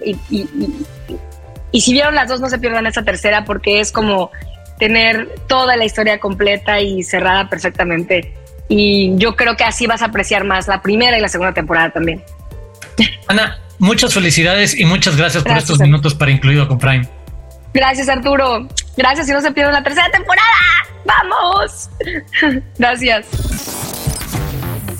y, 1.71 1.81
si 1.81 1.93
vieron 1.93 2.15
las 2.15 2.27
dos 2.27 2.41
no 2.41 2.49
se 2.49 2.59
pierdan 2.59 2.85
esta 2.85 3.03
tercera 3.03 3.45
porque 3.45 3.79
es 3.79 3.91
como 3.91 4.31
tener 4.77 5.29
toda 5.47 5.77
la 5.77 5.85
historia 5.85 6.19
completa 6.19 6.81
y 6.81 7.03
cerrada 7.03 7.49
perfectamente 7.49 8.33
y 8.67 9.15
yo 9.17 9.35
creo 9.35 9.55
que 9.55 9.63
así 9.63 9.87
vas 9.87 10.01
a 10.01 10.05
apreciar 10.05 10.43
más 10.43 10.67
la 10.67 10.81
primera 10.81 11.17
y 11.17 11.21
la 11.21 11.27
segunda 11.27 11.53
temporada 11.53 11.89
también. 11.89 12.23
Ana, 13.27 13.59
muchas 13.79 14.13
felicidades 14.13 14.79
y 14.79 14.85
muchas 14.85 15.17
gracias, 15.17 15.43
por 15.43 15.57
estos 15.57 15.79
minutos 15.79 16.15
para 16.15 16.31
Incluido 16.31 16.67
con 16.67 16.77
Prime. 16.77 17.07
Gracias 17.73 18.09
Arturo, 18.09 18.67
gracias 18.97 19.29
y 19.29 19.31
no 19.31 19.41
se 19.41 19.51
pierdan 19.51 19.73
la 19.73 19.83
tercera 19.83 20.09
temporada. 20.11 20.47
¡Vamos! 21.05 21.89
Gracias. 22.77 23.25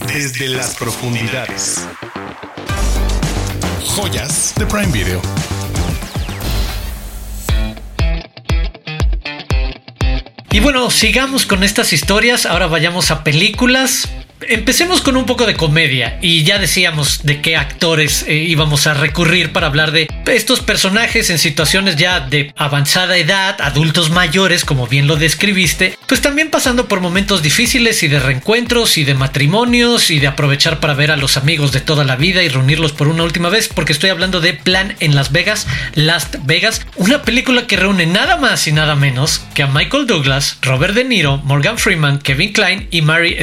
Desde 0.07 0.47
las 0.49 0.75
profundidades. 0.75 1.87
Joyas 3.95 4.53
de 4.57 4.65
Prime 4.65 4.91
Video. 4.91 5.21
Y 10.51 10.59
bueno, 10.59 10.89
sigamos 10.89 11.45
con 11.45 11.63
estas 11.63 11.93
historias. 11.93 12.45
Ahora 12.45 12.67
vayamos 12.67 13.11
a 13.11 13.23
películas. 13.23 14.09
Empecemos 14.47 15.01
con 15.01 15.17
un 15.17 15.25
poco 15.25 15.45
de 15.45 15.55
comedia 15.55 16.17
y 16.21 16.43
ya 16.43 16.57
decíamos 16.57 17.23
de 17.23 17.41
qué 17.41 17.55
actores 17.55 18.25
eh, 18.27 18.35
íbamos 18.35 18.87
a 18.87 18.93
recurrir 18.93 19.51
para 19.51 19.67
hablar 19.67 19.91
de 19.91 20.07
estos 20.25 20.61
personajes 20.61 21.29
en 21.29 21.37
situaciones 21.37 21.95
ya 21.95 22.21
de 22.21 22.51
avanzada 22.55 23.17
edad, 23.17 23.61
adultos 23.61 24.09
mayores, 24.09 24.65
como 24.65 24.87
bien 24.87 25.07
lo 25.07 25.15
describiste, 25.15 25.97
pues 26.07 26.21
también 26.21 26.49
pasando 26.49 26.87
por 26.87 27.01
momentos 27.01 27.43
difíciles 27.43 28.01
y 28.03 28.07
de 28.07 28.19
reencuentros 28.19 28.97
y 28.97 29.03
de 29.03 29.13
matrimonios 29.13 30.09
y 30.09 30.19
de 30.19 30.27
aprovechar 30.27 30.79
para 30.79 30.93
ver 30.93 31.11
a 31.11 31.17
los 31.17 31.37
amigos 31.37 31.71
de 31.71 31.81
toda 31.81 32.03
la 32.03 32.15
vida 32.15 32.43
y 32.43 32.49
reunirlos 32.49 32.93
por 32.93 33.07
una 33.07 33.23
última 33.23 33.49
vez, 33.49 33.67
porque 33.67 33.93
estoy 33.93 34.09
hablando 34.09 34.41
de 34.41 34.53
Plan 34.53 34.95
en 34.99 35.15
Las 35.15 35.31
Vegas, 35.31 35.67
Last 35.93 36.35
Vegas, 36.43 36.81
una 36.95 37.21
película 37.21 37.67
que 37.67 37.77
reúne 37.77 38.05
nada 38.05 38.37
más 38.37 38.67
y 38.67 38.71
nada 38.71 38.95
menos 38.95 39.41
que 39.53 39.63
a 39.63 39.67
Michael 39.67 40.07
Douglas, 40.07 40.57
Robert 40.61 40.95
De 40.95 41.03
Niro, 41.03 41.37
Morgan 41.37 41.77
Freeman, 41.77 42.19
Kevin 42.19 42.53
Klein 42.53 42.87
y 42.91 43.01
Mary 43.01 43.37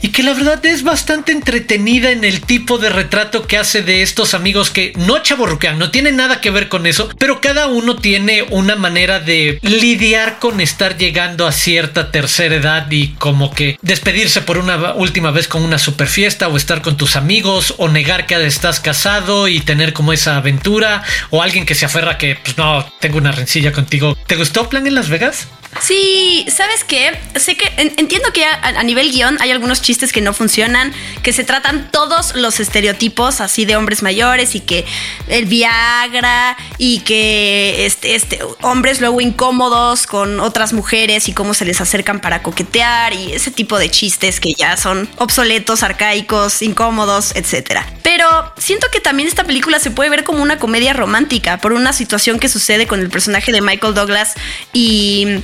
Y 0.00 0.08
que 0.08 0.22
la 0.22 0.34
verdad 0.34 0.64
es 0.66 0.82
bastante 0.82 1.32
entretenida 1.32 2.10
en 2.10 2.24
el 2.24 2.40
tipo 2.40 2.78
de 2.78 2.90
retrato 2.90 3.46
que 3.46 3.58
hace 3.58 3.82
de 3.82 4.02
estos 4.02 4.34
amigos 4.34 4.70
que 4.70 4.92
no 4.96 5.18
chaborruquean, 5.18 5.78
no 5.78 5.90
tiene 5.90 6.12
nada 6.12 6.40
que 6.40 6.50
ver 6.50 6.68
con 6.68 6.86
eso, 6.86 7.10
pero 7.18 7.40
cada 7.40 7.66
uno 7.66 7.96
tiene 7.96 8.42
una 8.50 8.76
manera 8.76 9.20
de 9.20 9.58
lidiar 9.62 10.38
con 10.38 10.60
estar 10.60 10.96
llegando 10.96 11.46
a 11.46 11.52
cierta 11.52 12.10
tercera 12.10 12.56
edad 12.56 12.90
y 12.90 13.08
como 13.18 13.52
que 13.52 13.78
despedirse 13.82 14.42
por 14.42 14.58
una 14.58 14.94
última 14.94 15.30
vez 15.30 15.48
con 15.48 15.62
una 15.62 15.78
super 15.78 16.08
fiesta 16.08 16.48
o 16.48 16.56
estar 16.56 16.82
con 16.82 16.96
tus 16.96 17.16
amigos 17.16 17.74
o 17.78 17.88
negar 17.88 18.26
que 18.26 18.34
estás 18.46 18.80
casado 18.80 19.48
y 19.48 19.60
tener 19.60 19.92
como 19.92 20.12
esa 20.12 20.36
aventura 20.36 21.02
o 21.30 21.42
alguien 21.42 21.66
que 21.66 21.74
se 21.74 21.84
aferra 21.84 22.18
que 22.18 22.36
pues 22.42 22.56
no, 22.58 22.84
tengo 23.00 23.18
una 23.18 23.32
rencilla 23.32 23.72
contigo. 23.72 24.16
¿Te 24.26 24.36
gustó 24.36 24.68
Plan 24.68 24.86
en 24.86 24.94
Las 24.94 25.08
Vegas? 25.08 25.48
Sí, 25.80 26.44
¿sabes 26.54 26.84
qué? 26.84 27.18
Sé 27.36 27.56
que 27.56 27.66
entiendo 27.76 28.30
que 28.32 28.44
a, 28.44 28.82
nivel 28.82 29.10
guion 29.10 29.38
hay 29.40 29.50
algunos 29.50 29.80
chistes 29.80 30.12
que 30.12 30.20
no 30.20 30.34
funcionan, 30.34 30.92
que 31.22 31.32
se 31.32 31.44
tratan 31.44 31.90
todos 31.90 32.34
los 32.36 32.60
estereotipos 32.60 33.40
así 33.40 33.64
de 33.64 33.76
hombres 33.76 34.02
mayores 34.02 34.54
y 34.54 34.60
que 34.60 34.84
el 35.28 35.46
Viagra 35.46 36.56
y 36.76 37.00
que 37.00 37.86
este, 37.86 38.14
este, 38.14 38.40
hombres 38.60 39.00
luego 39.00 39.20
incómodos 39.20 40.06
con 40.06 40.40
otras 40.40 40.74
mujeres 40.74 41.28
y 41.28 41.32
cómo 41.32 41.54
se 41.54 41.64
les 41.64 41.80
acercan 41.80 42.20
para 42.20 42.42
coquetear 42.42 43.14
y 43.14 43.32
ese 43.32 43.50
tipo 43.50 43.78
de 43.78 43.90
chistes 43.90 44.40
que 44.40 44.52
ya 44.54 44.76
son 44.76 45.08
obsoletos, 45.16 45.82
arcaicos, 45.82 46.60
incómodos, 46.60 47.34
etcétera. 47.34 47.86
Pero 48.02 48.52
siento 48.58 48.88
que 48.92 49.00
también 49.00 49.26
esta 49.26 49.44
película 49.44 49.78
se 49.78 49.90
puede 49.90 50.10
ver 50.10 50.22
como 50.22 50.42
una 50.42 50.58
comedia 50.58 50.92
romántica 50.92 51.58
por 51.58 51.72
una 51.72 51.92
situación 51.94 52.38
que 52.38 52.48
sucede 52.48 52.86
con 52.86 53.00
el 53.00 53.08
personaje 53.08 53.52
de 53.52 53.62
Michael 53.62 53.94
Douglas 53.94 54.34
y 54.72 55.42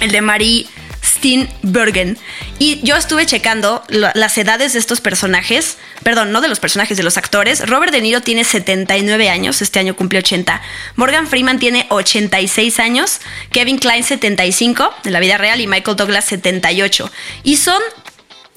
el 0.00 0.10
de 0.10 0.20
Marie 0.20 0.66
Steenburgen. 1.04 2.18
Y 2.58 2.80
yo 2.82 2.96
estuve 2.96 3.26
checando 3.26 3.82
las 3.88 4.38
edades 4.38 4.72
de 4.72 4.78
estos 4.78 5.00
personajes, 5.00 5.78
perdón, 6.02 6.32
no 6.32 6.40
de 6.40 6.48
los 6.48 6.60
personajes, 6.60 6.96
de 6.96 7.02
los 7.02 7.16
actores. 7.16 7.66
Robert 7.68 7.92
De 7.92 8.00
Niro 8.00 8.20
tiene 8.20 8.44
79 8.44 9.28
años, 9.28 9.62
este 9.62 9.78
año 9.78 9.96
cumple 9.96 10.20
80. 10.20 10.62
Morgan 10.96 11.26
Freeman 11.26 11.58
tiene 11.58 11.86
86 11.90 12.78
años, 12.80 13.20
Kevin 13.50 13.78
Klein 13.78 14.04
75 14.04 14.90
de 15.04 15.10
la 15.10 15.20
vida 15.20 15.38
real 15.38 15.60
y 15.60 15.66
Michael 15.66 15.96
Douglas 15.96 16.24
78. 16.26 17.10
Y 17.42 17.56
son 17.56 17.82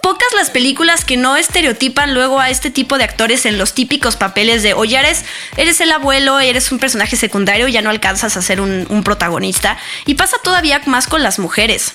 pocas 0.01 0.27
las 0.35 0.49
películas 0.49 1.05
que 1.05 1.17
no 1.17 1.37
estereotipan 1.37 2.13
luego 2.13 2.39
a 2.39 2.49
este 2.49 2.71
tipo 2.71 2.97
de 2.97 3.03
actores 3.03 3.45
en 3.45 3.57
los 3.57 3.73
típicos 3.73 4.15
papeles 4.15 4.63
de, 4.63 4.73
oye, 4.73 4.97
eres, 4.97 5.25
eres 5.57 5.81
el 5.81 5.91
abuelo, 5.91 6.39
eres 6.39 6.71
un 6.71 6.79
personaje 6.79 7.15
secundario, 7.15 7.67
ya 7.67 7.81
no 7.81 7.89
alcanzas 7.89 8.37
a 8.37 8.41
ser 8.41 8.61
un, 8.61 9.03
protagonista. 9.03 9.77
Y 10.05 10.15
pasa 10.15 10.37
todavía 10.43 10.81
más 10.85 11.07
con 11.07 11.23
las 11.23 11.39
mujeres. 11.39 11.93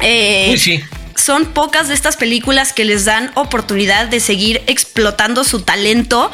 Eh, 0.00 0.56
sí 0.58 0.82
son 1.20 1.46
pocas 1.46 1.88
de 1.88 1.94
estas 1.94 2.16
películas 2.16 2.72
que 2.72 2.84
les 2.84 3.04
dan 3.04 3.30
oportunidad 3.34 4.06
de 4.06 4.20
seguir 4.20 4.62
explotando 4.66 5.44
su 5.44 5.60
talento 5.60 6.30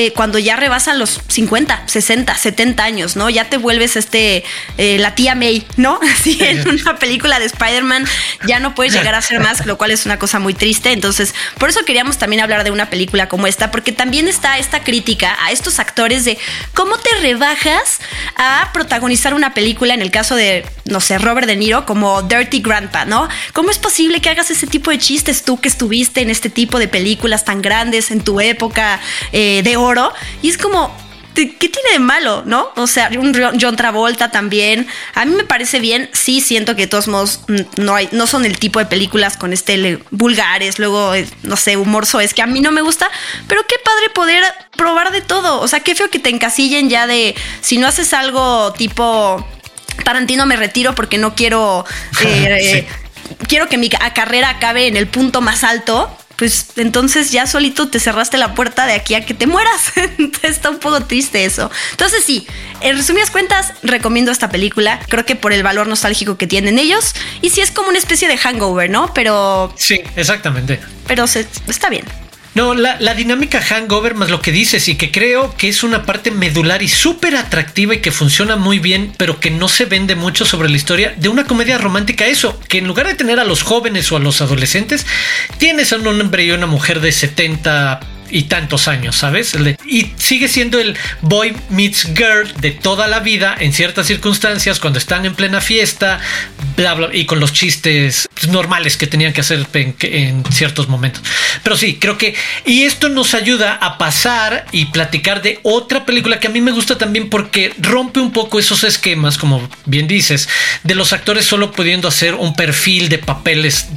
eh, 0.00 0.12
cuando 0.12 0.38
ya 0.38 0.54
rebasan 0.54 1.00
los 1.00 1.20
50, 1.26 1.82
60, 1.86 2.32
70 2.32 2.84
años, 2.84 3.16
¿no? 3.16 3.28
Ya 3.30 3.50
te 3.50 3.56
vuelves 3.56 3.96
este, 3.96 4.44
eh, 4.76 4.96
la 5.00 5.16
tía 5.16 5.34
May, 5.34 5.66
¿no? 5.76 5.98
Así 6.14 6.38
en 6.40 6.68
una 6.68 7.00
película 7.00 7.40
de 7.40 7.46
Spider-Man 7.46 8.04
ya 8.46 8.60
no 8.60 8.76
puedes 8.76 8.92
llegar 8.92 9.16
a 9.16 9.22
ser 9.22 9.40
más, 9.40 9.66
lo 9.66 9.76
cual 9.76 9.90
es 9.90 10.06
una 10.06 10.16
cosa 10.16 10.38
muy 10.38 10.54
triste. 10.54 10.92
Entonces, 10.92 11.34
por 11.58 11.68
eso 11.68 11.84
queríamos 11.84 12.16
también 12.16 12.40
hablar 12.40 12.62
de 12.62 12.70
una 12.70 12.90
película 12.90 13.28
como 13.28 13.48
esta, 13.48 13.72
porque 13.72 13.90
también 13.90 14.28
está 14.28 14.58
esta 14.58 14.84
crítica 14.84 15.36
a 15.42 15.50
estos 15.50 15.80
actores 15.80 16.24
de 16.24 16.38
cómo 16.74 16.96
te 16.98 17.10
rebajas 17.20 17.98
a 18.36 18.70
protagonizar 18.72 19.34
una 19.34 19.52
película, 19.52 19.94
en 19.94 20.02
el 20.02 20.12
caso 20.12 20.36
de, 20.36 20.64
no 20.84 21.00
sé, 21.00 21.18
Robert 21.18 21.48
De 21.48 21.56
Niro, 21.56 21.86
como 21.86 22.22
Dirty 22.22 22.60
Grandpa, 22.60 23.04
¿no? 23.04 23.28
¿Cómo 23.52 23.72
es 23.72 23.78
posible 23.78 24.20
que 24.20 24.28
hagas 24.28 24.52
ese 24.52 24.68
tipo 24.68 24.92
de 24.92 24.98
chistes 24.98 25.42
tú 25.42 25.60
que 25.60 25.66
estuviste 25.66 26.20
en 26.20 26.30
este 26.30 26.50
tipo 26.50 26.78
de 26.78 26.86
películas 26.86 27.44
tan 27.44 27.62
grandes 27.62 28.12
en 28.12 28.20
tu 28.20 28.40
época 28.40 29.00
eh, 29.32 29.62
de 29.64 29.76
oro? 29.88 30.12
Y 30.42 30.48
es 30.48 30.58
como, 30.58 30.94
¿qué 31.46 31.68
tiene 31.68 31.92
de 31.92 31.98
malo, 31.98 32.42
no? 32.46 32.70
O 32.76 32.86
sea, 32.86 33.10
un 33.18 33.32
John 33.60 33.76
Travolta 33.76 34.30
también. 34.30 34.86
A 35.14 35.24
mí 35.24 35.34
me 35.34 35.44
parece 35.44 35.78
bien. 35.78 36.10
Sí, 36.12 36.40
siento 36.40 36.74
que 36.74 36.82
de 36.82 36.88
todos 36.88 37.08
modos 37.08 37.40
mm, 37.48 37.82
no, 37.82 37.94
hay, 37.94 38.08
no 38.12 38.26
son 38.26 38.44
el 38.44 38.58
tipo 38.58 38.78
de 38.78 38.86
películas 38.86 39.36
con 39.36 39.52
este 39.52 39.98
vulgares, 40.10 40.78
luego, 40.78 41.14
eh, 41.14 41.28
no 41.42 41.56
sé, 41.56 41.76
humor 41.76 42.06
es 42.20 42.34
que 42.34 42.42
a 42.42 42.46
mí 42.46 42.60
no 42.60 42.72
me 42.72 42.82
gusta. 42.82 43.08
Pero 43.46 43.62
qué 43.68 43.76
padre 43.84 44.10
poder 44.14 44.42
probar 44.76 45.12
de 45.12 45.20
todo. 45.20 45.60
O 45.60 45.68
sea, 45.68 45.80
qué 45.80 45.94
feo 45.94 46.10
que 46.10 46.18
te 46.18 46.30
encasillen 46.30 46.88
ya 46.90 47.06
de 47.06 47.34
si 47.60 47.78
no 47.78 47.86
haces 47.86 48.12
algo 48.12 48.72
tipo 48.72 49.46
Tarantino 50.04 50.46
me 50.46 50.56
retiro 50.56 50.94
porque 50.94 51.18
no 51.18 51.34
quiero. 51.34 51.84
Eh, 52.20 52.86
quiero 53.46 53.68
que 53.68 53.78
mi 53.78 53.88
carrera 53.88 54.48
acabe 54.48 54.86
en 54.86 54.96
el 54.96 55.06
punto 55.06 55.40
más 55.40 55.62
alto 55.62 56.10
pues 56.38 56.66
entonces 56.76 57.32
ya 57.32 57.48
solito 57.48 57.88
te 57.88 57.98
cerraste 57.98 58.38
la 58.38 58.54
puerta 58.54 58.86
de 58.86 58.92
aquí 58.92 59.16
a 59.16 59.26
que 59.26 59.34
te 59.34 59.48
mueras. 59.48 59.92
Está 60.42 60.70
un 60.70 60.78
poco 60.78 61.04
triste 61.04 61.44
eso. 61.44 61.68
Entonces 61.90 62.22
sí, 62.24 62.46
en 62.80 62.96
resumidas 62.96 63.30
cuentas, 63.30 63.72
recomiendo 63.82 64.30
esta 64.30 64.48
película. 64.48 65.00
Creo 65.08 65.26
que 65.26 65.34
por 65.34 65.52
el 65.52 65.64
valor 65.64 65.88
nostálgico 65.88 66.38
que 66.38 66.46
tienen 66.46 66.78
ellos. 66.78 67.12
Y 67.42 67.50
sí 67.50 67.60
es 67.60 67.72
como 67.72 67.88
una 67.88 67.98
especie 67.98 68.28
de 68.28 68.38
hangover, 68.38 68.88
¿no? 68.88 69.12
Pero... 69.14 69.74
Sí, 69.76 70.00
exactamente. 70.14 70.78
Pero 71.08 71.26
se, 71.26 71.44
está 71.66 71.90
bien. 71.90 72.04
No, 72.54 72.74
la, 72.74 73.14
dinámica 73.14 73.60
hangover 73.60 74.14
más 74.14 74.30
lo 74.30 74.40
que 74.40 74.50
dices 74.50 74.88
y 74.88 74.96
que 74.96 75.12
creo 75.12 75.54
que 75.56 75.68
es 75.68 75.82
una 75.82 76.04
parte 76.04 76.30
medular 76.30 76.82
y 76.82 76.88
súper 76.88 77.36
atractiva 77.36 77.94
y 77.94 78.00
que 78.00 78.10
funciona 78.10 78.56
muy 78.56 78.78
bien, 78.78 79.12
pero 79.16 79.38
que 79.38 79.50
no 79.50 79.68
se 79.68 79.84
vende 79.84 80.16
mucho 80.16 80.44
sobre 80.44 80.68
la 80.68 80.76
historia 80.76 81.14
de 81.16 81.28
una 81.28 81.44
comedia 81.44 81.78
romántica. 81.78 82.26
Eso, 82.26 82.58
que 82.68 82.78
en 82.78 82.88
lugar 82.88 83.06
de 83.06 83.14
tener 83.14 83.38
a 83.38 83.44
los 83.44 83.62
jóvenes 83.62 84.10
o 84.10 84.16
a 84.16 84.20
los 84.20 84.40
adolescentes, 84.40 85.06
tienes 85.58 85.92
a 85.92 85.96
un 85.96 86.06
hombre 86.08 86.44
y 86.44 86.50
una 86.50 86.66
mujer 86.66 87.00
de 87.00 87.12
70 87.12 88.17
y 88.30 88.44
tantos 88.44 88.88
años, 88.88 89.16
¿sabes? 89.16 89.56
Y 89.86 90.12
sigue 90.16 90.48
siendo 90.48 90.78
el 90.78 90.96
boy 91.22 91.54
meets 91.70 92.08
girl 92.14 92.52
de 92.60 92.70
toda 92.70 93.06
la 93.06 93.20
vida 93.20 93.56
en 93.58 93.72
ciertas 93.72 94.06
circunstancias, 94.06 94.78
cuando 94.80 94.98
están 94.98 95.26
en 95.26 95.34
plena 95.34 95.60
fiesta, 95.60 96.20
bla, 96.76 96.94
bla, 96.94 97.08
y 97.12 97.26
con 97.26 97.40
los 97.40 97.52
chistes 97.52 98.28
normales 98.48 98.96
que 98.96 99.06
tenían 99.06 99.32
que 99.32 99.40
hacer 99.40 99.66
en, 99.72 100.44
ciertos 100.50 100.88
momentos. 100.88 101.22
Pero 101.62 101.76
sí, 101.76 101.98
creo 102.00 102.18
que, 102.18 102.34
y 102.64 102.84
esto 102.84 103.08
nos 103.08 103.34
ayuda 103.34 103.74
a 103.74 103.98
pasar 103.98 104.66
y 104.72 104.86
platicar 104.86 105.42
de 105.42 105.60
otra 105.62 106.04
película 106.04 106.40
que 106.40 106.46
a 106.46 106.50
mí 106.50 106.60
me 106.60 106.72
gusta 106.72 106.98
también 106.98 107.28
porque 107.28 107.74
rompe 107.78 108.20
un 108.20 108.32
poco 108.32 108.58
esos 108.58 108.84
esquemas, 108.84 109.38
como 109.38 109.68
bien 109.86 110.06
dices, 110.06 110.48
de 110.84 110.94
los 110.94 111.12
actores 111.12 111.44
solo 111.44 111.72
pudiendo 111.72 112.08
hacer 112.08 112.34
un 112.34 112.54
perfil 112.54 113.08
de 113.08 113.18
papeles 113.18 113.88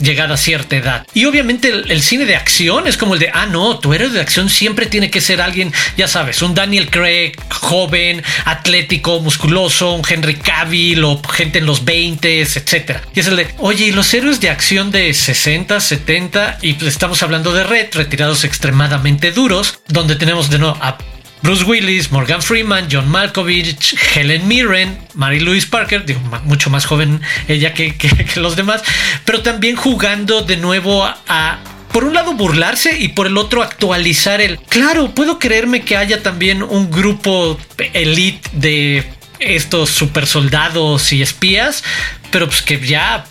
llegada 0.00 0.34
a 0.34 0.36
cierta 0.36 0.76
edad. 0.76 1.06
Y 1.14 1.24
obviamente 1.24 1.68
el, 1.68 2.02
cine 2.02 2.24
de 2.26 2.36
acción 2.36 2.86
es 2.86 2.96
como 2.96 3.14
el 3.14 3.20
de, 3.20 3.30
ah, 3.32 3.46
no, 3.46 3.78
tu 3.78 3.92
héroe 3.92 4.08
de 4.08 4.20
acción 4.20 4.48
siempre 4.48 4.86
tiene 4.86 5.10
que 5.10 5.20
ser 5.20 5.40
alguien, 5.40 5.72
ya 5.96 6.08
sabes, 6.08 6.42
un 6.42 6.54
Daniel 6.54 6.90
Craig 6.90 7.32
joven, 7.50 8.22
atlético, 8.44 9.20
musculoso, 9.20 9.92
un 9.92 10.02
Henry 10.08 10.36
Cavill 10.36 11.04
o 11.04 11.20
gente 11.22 11.58
en 11.58 11.66
los 11.66 11.84
20, 11.84 12.40
etcétera. 12.40 13.02
Y 13.14 13.20
es 13.20 13.26
el 13.26 13.36
de, 13.36 13.48
oye, 13.58 13.86
y 13.86 13.92
los 13.92 14.12
héroes 14.14 14.40
de 14.40 14.50
acción 14.50 14.90
de 14.90 15.12
60, 15.12 15.80
70, 15.80 16.58
y 16.62 16.74
pues 16.74 16.92
estamos 16.92 17.22
hablando 17.22 17.52
de 17.52 17.64
Red, 17.64 17.88
retirados 17.92 18.44
extremadamente 18.44 19.32
duros, 19.32 19.80
donde 19.88 20.16
tenemos 20.16 20.50
de 20.50 20.58
nuevo 20.58 20.76
a 20.80 20.98
Bruce 21.42 21.64
Willis, 21.64 22.10
Morgan 22.10 22.42
Freeman, 22.42 22.88
John 22.90 23.08
Malkovich, 23.08 23.96
Helen 24.14 24.48
Mirren, 24.48 24.98
Mary 25.14 25.40
Louise 25.40 25.66
Parker, 25.66 26.04
digo, 26.04 26.20
mucho 26.44 26.70
más 26.70 26.86
joven 26.86 27.20
ella 27.48 27.74
que, 27.74 27.94
los 28.36 28.56
demás, 28.56 28.82
pero 29.24 29.42
también 29.42 29.76
jugando 29.76 30.42
de 30.42 30.56
nuevo 30.56 31.04
a, 31.04 31.58
por 31.92 32.04
un 32.04 32.14
lado 32.14 32.34
burlarse 32.34 32.98
y 32.98 33.08
por 33.08 33.26
el 33.26 33.36
otro 33.36 33.62
actualizar 33.62 34.40
el, 34.40 34.58
claro, 34.58 35.14
puedo 35.14 35.38
creerme 35.38 35.82
que 35.82 35.96
haya 35.96 36.22
también 36.22 36.62
un 36.62 36.90
grupo 36.90 37.58
elite 37.92 38.48
de 38.52 39.04
estos 39.38 39.90
super 39.90 40.26
soldados 40.26 41.12
y 41.12 41.22
espías, 41.22 41.84
pero 42.30 42.46
pues 42.48 42.62
que 42.62 42.80
ya 42.80 43.24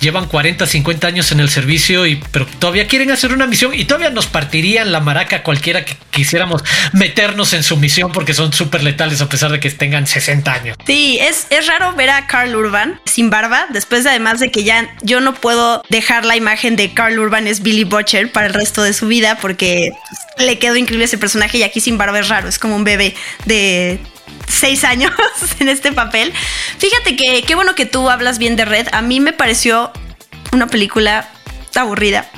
llevan 0.00 0.26
40, 0.26 0.66
50 0.66 1.06
años 1.06 1.32
en 1.32 1.40
el 1.40 1.48
servicio 1.48 2.06
y 2.06 2.22
pero 2.30 2.46
todavía 2.58 2.86
quieren 2.86 3.10
hacer 3.10 3.32
una 3.32 3.46
misión 3.46 3.74
y 3.74 3.84
todavía 3.84 4.10
nos 4.10 4.26
partirían 4.26 4.92
la 4.92 5.00
maraca 5.00 5.42
cualquiera 5.42 5.84
que 5.84 5.96
quisiéramos 6.10 6.62
meternos 6.92 7.52
en 7.52 7.62
su 7.62 7.76
misión 7.76 8.12
porque 8.12 8.34
son 8.34 8.52
súper 8.52 8.82
letales 8.82 9.20
a 9.20 9.28
pesar 9.28 9.50
de 9.50 9.60
que 9.60 9.70
tengan 9.70 10.06
60 10.06 10.52
años. 10.52 10.76
Sí, 10.86 11.18
es, 11.20 11.46
es 11.50 11.66
raro 11.66 11.94
ver 11.94 12.10
a 12.10 12.26
Carl 12.26 12.54
Urban 12.54 13.00
sin 13.04 13.30
barba, 13.30 13.66
después 13.70 14.04
de, 14.04 14.10
además 14.10 14.40
de 14.40 14.50
que 14.50 14.64
ya 14.64 14.94
yo 15.02 15.20
no 15.20 15.34
puedo 15.34 15.82
dejar 15.88 16.24
la 16.24 16.36
imagen 16.36 16.76
de 16.76 16.92
Carl 16.92 17.18
Urban 17.18 17.46
es 17.46 17.62
Billy 17.62 17.84
Butcher 17.84 18.30
para 18.30 18.46
el 18.46 18.54
resto 18.54 18.82
de 18.82 18.92
su 18.92 19.06
vida 19.06 19.38
porque 19.40 19.90
le 20.38 20.58
quedó 20.58 20.76
increíble 20.76 21.04
ese 21.04 21.18
personaje 21.18 21.58
y 21.58 21.62
aquí 21.62 21.80
sin 21.80 21.98
barba 21.98 22.18
es 22.18 22.28
raro, 22.28 22.48
es 22.48 22.58
como 22.58 22.76
un 22.76 22.84
bebé 22.84 23.14
de 23.44 24.00
seis 24.48 24.84
años 24.84 25.12
en 25.60 25.68
este 25.68 25.92
papel. 25.92 26.32
Fíjate 26.78 27.16
que 27.16 27.42
qué 27.42 27.54
bueno 27.54 27.74
que 27.74 27.86
tú 27.86 28.08
hablas 28.10 28.38
bien 28.38 28.56
de 28.56 28.64
Red. 28.64 28.88
A 28.92 29.02
mí 29.02 29.20
me 29.20 29.32
pareció 29.32 29.92
una 30.52 30.66
película 30.66 31.28
aburrida. 31.74 32.28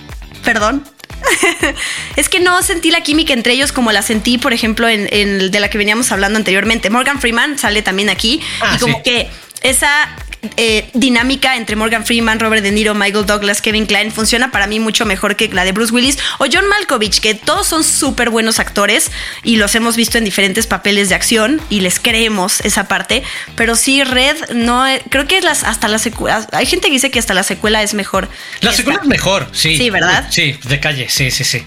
Perdón. 0.44 0.84
es 2.16 2.28
que 2.28 2.40
no 2.40 2.62
sentí 2.62 2.90
la 2.90 3.00
química 3.00 3.32
entre 3.32 3.52
ellos 3.52 3.72
como 3.72 3.90
la 3.92 4.02
sentí, 4.02 4.38
por 4.38 4.52
ejemplo, 4.52 4.88
en, 4.88 5.50
de 5.50 5.60
la 5.60 5.68
que 5.68 5.78
veníamos 5.78 6.12
hablando 6.12 6.38
anteriormente. 6.38 6.90
Morgan 6.90 7.20
Freeman 7.20 7.58
sale 7.58 7.82
también 7.82 8.08
aquí 8.08 8.40
ah, 8.60 8.74
y 8.74 8.78
como 8.78 9.02
que 9.02 9.28
esa 9.62 10.08
eh, 10.56 10.88
dinámica 10.94 11.56
entre 11.56 11.76
Morgan 11.76 12.04
Freeman, 12.06 12.38
Robert 12.38 12.62
De 12.62 12.70
Niro, 12.70 12.94
Michael 12.94 13.26
Douglas, 13.26 13.60
Kevin 13.60 13.86
Klein 13.86 14.12
funciona 14.12 14.50
para 14.50 14.66
mí 14.66 14.78
mucho 14.78 15.04
mejor 15.04 15.36
que 15.36 15.48
la 15.48 15.64
de 15.64 15.72
Bruce 15.72 15.92
Willis 15.92 16.18
o 16.38 16.46
John 16.50 16.66
Malkovich, 16.68 17.20
que 17.20 17.34
todos 17.34 17.66
son 17.66 17.82
súper 17.82 18.30
buenos 18.30 18.58
actores 18.58 19.10
y 19.42 19.56
los 19.56 19.74
hemos 19.74 19.96
visto 19.96 20.18
en 20.18 20.24
diferentes 20.24 20.66
papeles 20.66 21.08
de 21.08 21.14
acción 21.14 21.60
y 21.70 21.80
les 21.80 21.98
creemos 21.98 22.60
esa 22.60 22.88
parte. 22.88 23.22
Pero 23.56 23.76
sí, 23.76 24.04
Red, 24.04 24.50
no, 24.54 24.86
eh, 24.86 25.02
creo 25.10 25.26
que 25.26 25.40
las, 25.40 25.64
hasta 25.64 25.88
la 25.88 25.98
secuela, 25.98 26.46
hay 26.52 26.66
gente 26.66 26.88
que 26.88 26.94
dice 26.94 27.10
que 27.10 27.18
hasta 27.18 27.34
la 27.34 27.42
secuela 27.42 27.82
es 27.82 27.94
mejor. 27.94 28.28
La 28.60 28.72
secuela 28.72 29.00
es 29.02 29.08
mejor, 29.08 29.48
sí. 29.52 29.76
Sí, 29.76 29.90
¿verdad? 29.90 30.28
Sí, 30.30 30.56
de 30.64 30.80
calle, 30.80 31.08
sí, 31.08 31.30
sí, 31.30 31.44
sí. 31.44 31.62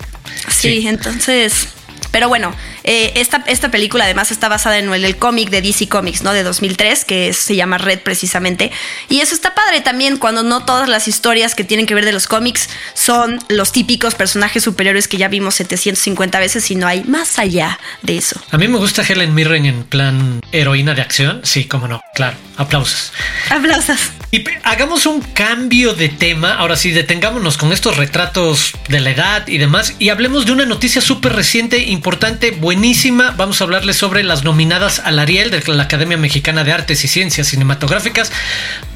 Sí, 0.47 0.87
entonces 0.87 1.67
pero 2.11 2.27
bueno, 2.27 2.53
eh, 2.83 3.13
esta, 3.15 3.43
esta 3.47 3.71
película 3.71 4.03
además 4.03 4.31
está 4.31 4.49
basada 4.49 4.77
en 4.77 4.93
el, 4.93 5.17
cómic 5.17 5.49
de 5.49 5.61
DC 5.61 5.87
Comics, 5.87 6.23
¿no? 6.23 6.33
De 6.33 6.43
2003, 6.43 7.05
que 7.05 7.33
se 7.33 7.55
llama 7.55 7.77
Red 7.77 7.99
precisamente. 7.99 8.71
Y 9.09 9.21
eso 9.21 9.33
está 9.33 9.55
padre 9.55 9.81
también 9.81 10.17
cuando 10.17 10.43
no 10.43 10.65
todas 10.65 10.89
las 10.89 11.07
historias 11.07 11.55
que 11.55 11.63
tienen 11.63 11.85
que 11.85 11.93
ver 11.95 12.05
de 12.05 12.11
los 12.11 12.27
cómics 12.27 12.69
son 12.93 13.39
los 13.49 13.71
típicos 13.71 14.15
personajes 14.15 14.63
superiores 14.63 15.07
que 15.07 15.17
ya 15.17 15.27
vimos 15.27 15.55
750 15.55 16.39
veces, 16.39 16.63
sino 16.63 16.87
hay 16.87 17.03
más 17.03 17.39
allá 17.39 17.79
de 18.01 18.17
eso. 18.17 18.41
A 18.51 18.57
mí 18.57 18.67
me 18.67 18.77
gusta 18.77 19.03
Helen 19.03 19.33
Mirren 19.33 19.65
en 19.65 19.83
plan 19.83 20.41
heroína 20.51 20.93
de 20.93 21.01
acción. 21.01 21.41
Sí, 21.43 21.65
cómo 21.65 21.87
no, 21.87 22.01
claro. 22.13 22.37
Aplausos. 22.57 23.11
Aplausos. 23.49 23.99
Y 24.31 24.43
hagamos 24.63 25.05
un 25.05 25.21
cambio 25.21 25.93
de 25.93 26.09
tema. 26.09 26.55
Ahora 26.55 26.75
sí, 26.75 26.91
detengámonos 26.91 27.57
con 27.57 27.71
estos 27.71 27.97
retratos 27.97 28.73
de 28.87 28.99
la 28.99 29.11
edad 29.11 29.47
y 29.47 29.57
demás 29.57 29.95
y 29.99 30.09
hablemos 30.09 30.45
de 30.45 30.51
una 30.51 30.65
noticia 30.65 31.01
súper 31.01 31.33
reciente, 31.33 31.89
importante, 32.01 32.49
buenísima. 32.49 33.35
Vamos 33.37 33.61
a 33.61 33.63
hablarles 33.63 33.95
sobre 33.95 34.23
las 34.23 34.43
nominadas 34.43 34.97
al 35.05 35.19
Ariel 35.19 35.51
de 35.51 35.61
la 35.67 35.83
Academia 35.83 36.17
Mexicana 36.17 36.63
de 36.63 36.71
Artes 36.71 37.05
y 37.05 37.07
Ciencias 37.07 37.45
Cinematográficas. 37.45 38.31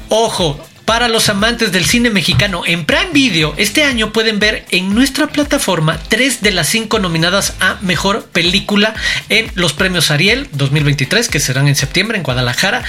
Ojo, 0.08 0.60
para 0.84 1.06
los 1.06 1.28
amantes 1.28 1.70
del 1.70 1.84
cine 1.84 2.10
mexicano, 2.10 2.64
en 2.66 2.84
Prime 2.84 3.10
Video 3.12 3.54
este 3.58 3.84
año 3.84 4.12
pueden 4.12 4.40
ver 4.40 4.66
en 4.70 4.92
nuestra 4.92 5.28
plataforma 5.28 6.00
tres 6.08 6.40
de 6.40 6.50
las 6.50 6.66
cinco 6.66 6.98
nominadas 6.98 7.54
a 7.60 7.78
Mejor 7.80 8.24
Película 8.24 8.92
en 9.28 9.52
los 9.54 9.72
premios 9.72 10.10
Ariel 10.10 10.48
2023, 10.54 11.28
que 11.28 11.38
serán 11.38 11.68
en 11.68 11.76
septiembre 11.76 12.18
en 12.18 12.24
Guadalajara 12.24 12.82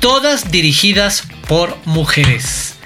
todas 0.00 0.50
dirigidas 0.50 1.24
por 1.46 1.76
mujeres. 1.84 2.76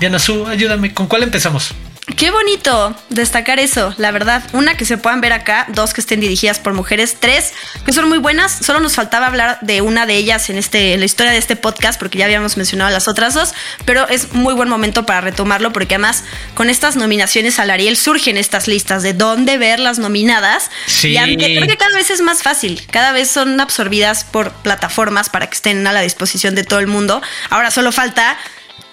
Diana 0.00 0.18
Su, 0.18 0.48
ayúdame, 0.48 0.92
¿con 0.92 1.06
cuál 1.06 1.22
empezamos? 1.22 1.72
Qué 2.16 2.32
bonito 2.32 2.96
destacar 3.10 3.60
eso, 3.60 3.94
la 3.96 4.10
verdad. 4.10 4.42
Una, 4.52 4.76
que 4.76 4.84
se 4.84 4.98
puedan 4.98 5.20
ver 5.20 5.32
acá, 5.32 5.66
dos, 5.68 5.94
que 5.94 6.00
estén 6.00 6.18
dirigidas 6.18 6.58
por 6.58 6.74
mujeres, 6.74 7.16
tres, 7.20 7.52
que 7.86 7.92
son 7.92 8.08
muy 8.08 8.18
buenas. 8.18 8.50
Solo 8.52 8.80
nos 8.80 8.96
faltaba 8.96 9.28
hablar 9.28 9.58
de 9.62 9.82
una 9.82 10.04
de 10.04 10.16
ellas 10.16 10.50
en, 10.50 10.58
este, 10.58 10.94
en 10.94 11.00
la 11.00 11.06
historia 11.06 11.30
de 11.30 11.38
este 11.38 11.54
podcast, 11.54 12.00
porque 12.00 12.18
ya 12.18 12.24
habíamos 12.24 12.56
mencionado 12.56 12.90
las 12.90 13.06
otras 13.06 13.34
dos, 13.34 13.54
pero 13.84 14.08
es 14.08 14.32
muy 14.32 14.52
buen 14.52 14.68
momento 14.68 15.06
para 15.06 15.20
retomarlo, 15.20 15.72
porque 15.72 15.94
además 15.94 16.24
con 16.54 16.70
estas 16.70 16.96
nominaciones 16.96 17.60
al 17.60 17.70
Ariel 17.70 17.96
surgen 17.96 18.36
estas 18.36 18.66
listas 18.66 19.04
de 19.04 19.14
dónde 19.14 19.56
ver 19.56 19.78
las 19.78 20.00
nominadas. 20.00 20.72
Sí. 20.86 21.16
Y 21.16 21.36
creo 21.36 21.68
que 21.68 21.76
cada 21.76 21.94
vez 21.94 22.10
es 22.10 22.20
más 22.20 22.42
fácil, 22.42 22.84
cada 22.90 23.12
vez 23.12 23.30
son 23.30 23.60
absorbidas 23.60 24.24
por 24.24 24.50
plataformas 24.50 25.30
para 25.30 25.46
que 25.46 25.54
estén 25.54 25.86
a 25.86 25.92
la 25.92 26.00
disposición 26.00 26.56
de 26.56 26.64
todo 26.64 26.80
el 26.80 26.88
mundo. 26.88 27.22
Ahora 27.48 27.70
solo 27.70 27.92
falta 27.92 28.36